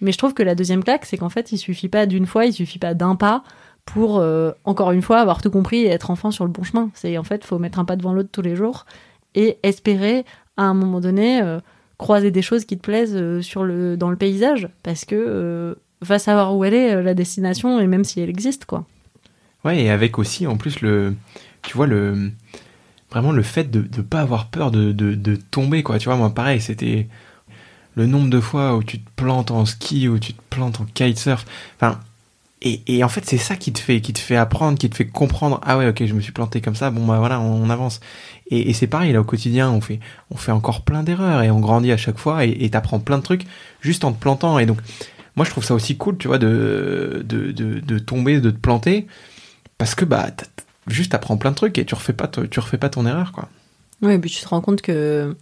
[0.00, 2.46] Mais je trouve que la deuxième claque, c'est qu'en fait, il suffit pas d'une fois,
[2.46, 3.42] il suffit pas d'un pas
[3.84, 6.90] pour euh, encore une fois avoir tout compris et être enfin sur le bon chemin.
[6.94, 8.86] C'est en fait, faut mettre un pas devant l'autre tous les jours
[9.34, 10.24] et espérer
[10.56, 11.58] à un moment donné euh,
[11.98, 16.56] croiser des choses qui te plaisent sur le dans le paysage parce que va savoir
[16.56, 18.86] où elle est la destination et même si elle existe quoi.
[19.64, 21.14] Ouais, et avec aussi en plus le
[21.62, 22.32] tu vois, le,
[23.10, 25.98] vraiment le fait de ne pas avoir peur de, de, tomber, quoi.
[25.98, 27.08] Tu vois, moi, pareil, c'était
[27.96, 30.84] le nombre de fois où tu te plantes en ski, où tu te plantes en
[30.84, 31.44] kitesurf.
[31.76, 32.00] Enfin,
[32.62, 34.96] et, et en fait, c'est ça qui te fait, qui te fait apprendre, qui te
[34.96, 35.60] fait comprendre.
[35.64, 36.90] Ah ouais, ok, je me suis planté comme ça.
[36.90, 38.00] Bon bah voilà, on, avance.
[38.50, 39.98] Et, c'est pareil là au quotidien, on fait,
[40.30, 43.22] on fait encore plein d'erreurs et on grandit à chaque fois et t'apprends plein de
[43.22, 43.46] trucs
[43.80, 44.58] juste en te plantant.
[44.58, 44.78] Et donc,
[45.36, 48.58] moi, je trouve ça aussi cool, tu vois, de, de, de, de tomber, de te
[48.58, 49.06] planter,
[49.78, 50.26] parce que bah
[50.92, 53.48] juste apprends plein de trucs et tu refais pas, tu refais pas ton erreur, quoi.
[54.02, 55.36] Oui, et puis tu te rends compte que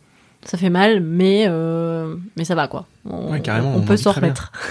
[0.44, 2.86] ça fait mal, mais, euh, mais ça va, quoi.
[3.04, 4.52] On, carrément, on, peut s'en remettre.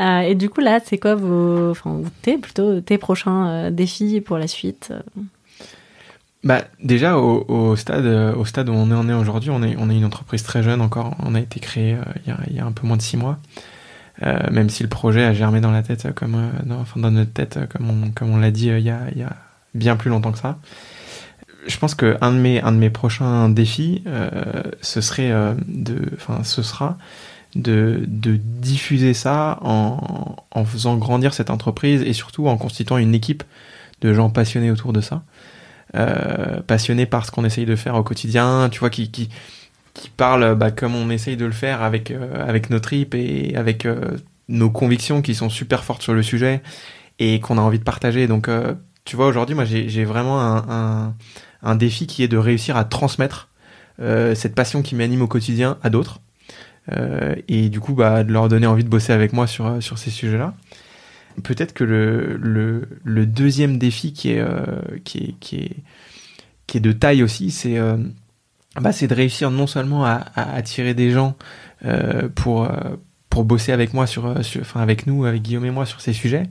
[0.00, 4.22] Euh, et du coup, là, c'est quoi vos, enfin, tes plutôt tes prochains euh, défis
[4.22, 4.92] pour la suite
[6.42, 9.96] Bah, déjà au, stade, au stade où on est, est aujourd'hui, on est, on est
[9.96, 11.14] une entreprise très jeune encore.
[11.20, 13.38] On a été créé il y, a, un peu moins de six mois.
[14.22, 17.00] Euh, même si le projet a germé dans la tête, euh, comme euh, dans, enfin,
[17.00, 19.36] dans notre tête, comme on, comme on l'a dit il y, a, y a
[19.74, 20.58] bien plus longtemps que ça.
[21.66, 24.02] Je pense que un de mes un de mes prochains défis
[24.80, 25.30] ce serait
[25.68, 26.98] de enfin ce sera
[27.54, 33.14] de, de diffuser ça en, en faisant grandir cette entreprise et surtout en constituant une
[33.14, 33.44] équipe
[34.00, 35.22] de gens passionnés autour de ça.
[35.94, 39.28] Euh, passionnés par ce qu'on essaye de faire au quotidien tu vois qui, qui
[39.94, 43.54] qui parle bah, comme on essaye de le faire avec, euh, avec nos tripes et
[43.56, 44.16] avec euh,
[44.48, 46.62] nos convictions qui sont super fortes sur le sujet
[47.18, 48.26] et qu'on a envie de partager.
[48.26, 48.74] Donc, euh,
[49.04, 51.14] tu vois, aujourd'hui, moi, j'ai vraiment un, un,
[51.62, 53.48] un, défi qui est de réussir à transmettre
[53.98, 56.20] cette passion qui m'anime au quotidien à d'autres.
[57.48, 60.10] et du coup, bah, de leur donner envie de bosser avec moi sur, sur ces
[60.10, 60.54] sujets-là.
[61.42, 64.44] Peut-être que le, le, le, deuxième défi qui est,
[65.04, 65.76] qui est, qui est,
[66.66, 67.78] qui est de taille aussi, c'est
[68.80, 71.36] bah, c'est de réussir non seulement à, à attirer des gens
[71.84, 72.96] euh, pour euh,
[73.28, 76.02] pour bosser avec moi sur, euh, sur, enfin avec nous, avec Guillaume et moi sur
[76.02, 76.50] ces sujets,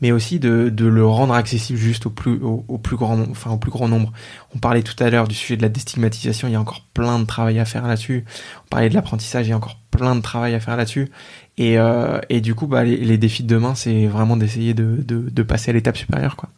[0.00, 3.50] mais aussi de, de le rendre accessible juste au plus au, au, plus grand enfin
[3.50, 4.12] au plus grand nombre.
[4.54, 7.18] On parlait tout à l'heure du sujet de la déstigmatisation, il y a encore plein
[7.18, 8.24] de travail à faire là-dessus.
[8.64, 11.10] On parlait de l'apprentissage, il y a encore plein de travail à faire là-dessus.
[11.56, 15.04] Et, euh, et du coup, bah, les, les défis de demain, c'est vraiment d'essayer de,
[15.06, 16.48] de, de passer à l'étape supérieure, quoi.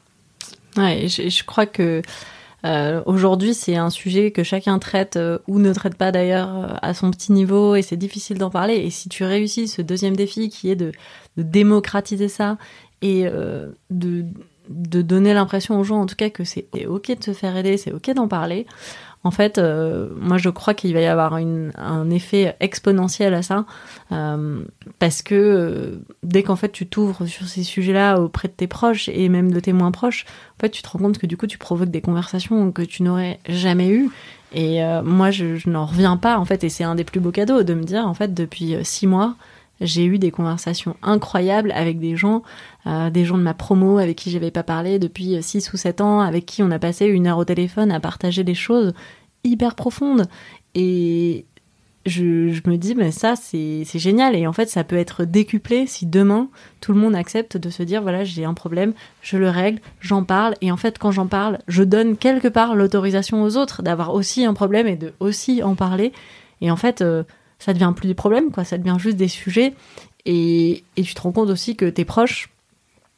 [0.76, 2.02] Ouais, je, je crois que
[2.66, 6.74] euh, Aujourd'hui, c'est un sujet que chacun traite euh, ou ne traite pas d'ailleurs euh,
[6.82, 8.74] à son petit niveau et c'est difficile d'en parler.
[8.74, 10.92] Et si tu réussis ce deuxième défi qui est de,
[11.36, 12.56] démocratiser ça
[13.02, 17.54] et de donner l'impression aux gens en tout cas que c'est ok de se faire
[17.56, 18.66] aider, c'est ok d'en parler,
[19.26, 23.66] en fait, euh, moi je crois qu'il va y avoir un effet exponentiel à ça,
[24.12, 24.62] euh,
[25.00, 29.08] parce que euh, dès qu'en fait tu t'ouvres sur ces sujets-là auprès de tes proches
[29.08, 31.48] et même de tes moins proches, en fait tu te rends compte que du coup
[31.48, 34.10] tu provoques des conversations que tu n'aurais jamais eues.
[34.54, 37.64] Et moi je n'en reviens pas en fait, et c'est un des plus beaux cadeaux
[37.64, 39.34] de me dire en fait depuis six mois
[39.80, 42.42] j'ai eu des conversations incroyables avec des gens,
[42.86, 46.00] euh, des gens de ma promo avec qui j'avais pas parlé depuis 6 ou 7
[46.00, 48.94] ans, avec qui on a passé une heure au téléphone à partager des choses
[49.44, 50.26] hyper profondes.
[50.74, 51.46] Et
[52.06, 54.36] je, me dis, mais ça, c'est génial.
[54.36, 56.48] Et en fait, ça peut être décuplé si demain,
[56.80, 60.22] tout le monde accepte de se dire, voilà, j'ai un problème, je le règle, j'en
[60.22, 60.54] parle.
[60.60, 64.44] Et en fait, quand j'en parle, je donne quelque part l'autorisation aux autres d'avoir aussi
[64.44, 66.12] un problème et de aussi en parler.
[66.60, 67.24] Et en fait, euh,
[67.58, 68.64] ça devient plus des problèmes, quoi.
[68.64, 69.74] Ça devient juste des sujets.
[70.24, 72.50] Et, et tu te rends compte aussi que tes proches,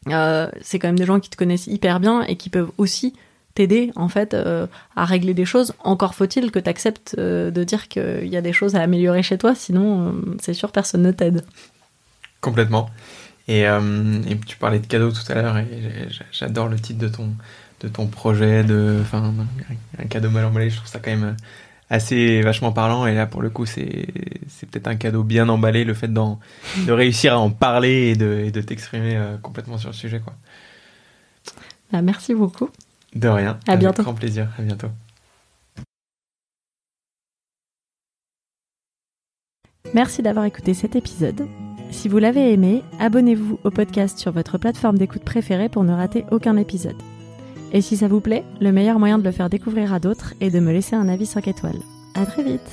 [0.09, 3.15] euh, c'est quand même des gens qui te connaissent hyper bien et qui peuvent aussi
[3.55, 4.67] t'aider en fait euh,
[4.97, 5.75] à régler des choses.
[5.85, 9.23] Encore faut-il que tu acceptes euh, de dire qu'il y a des choses à améliorer
[9.23, 11.45] chez toi, sinon c'est sûr personne ne t'aide.
[12.41, 12.91] Complètement.
[13.49, 15.67] Et, et, tu parlais de cadeaux tout à l'heure et
[16.33, 17.31] j'adore le titre de ton
[17.81, 19.01] de ton projet de
[19.99, 20.69] un cadeau mal emballé.
[20.69, 21.35] Je trouve ça quand même
[21.91, 24.09] assez vachement parlant et là pour le coup c'est
[24.49, 28.43] c'est peut-être un cadeau bien emballé le fait de réussir à en parler et de,
[28.47, 30.35] et de t'exprimer euh, complètement sur le sujet quoi.
[31.93, 32.69] Bah, merci beaucoup.
[33.15, 33.59] De rien.
[33.67, 34.03] À bientôt.
[34.03, 34.49] Grand plaisir.
[34.59, 34.89] À bientôt.
[39.95, 41.49] Merci d'avoir écouté cet épisode.
[41.91, 46.27] Si vous l'avez aimé, abonnez-vous au podcast sur votre plateforme d'écoute préférée pour ne rater
[46.31, 47.01] aucun épisode.
[47.73, 50.51] Et si ça vous plaît, le meilleur moyen de le faire découvrir à d'autres est
[50.51, 51.81] de me laisser un avis 5 étoiles.
[52.15, 52.73] À très vite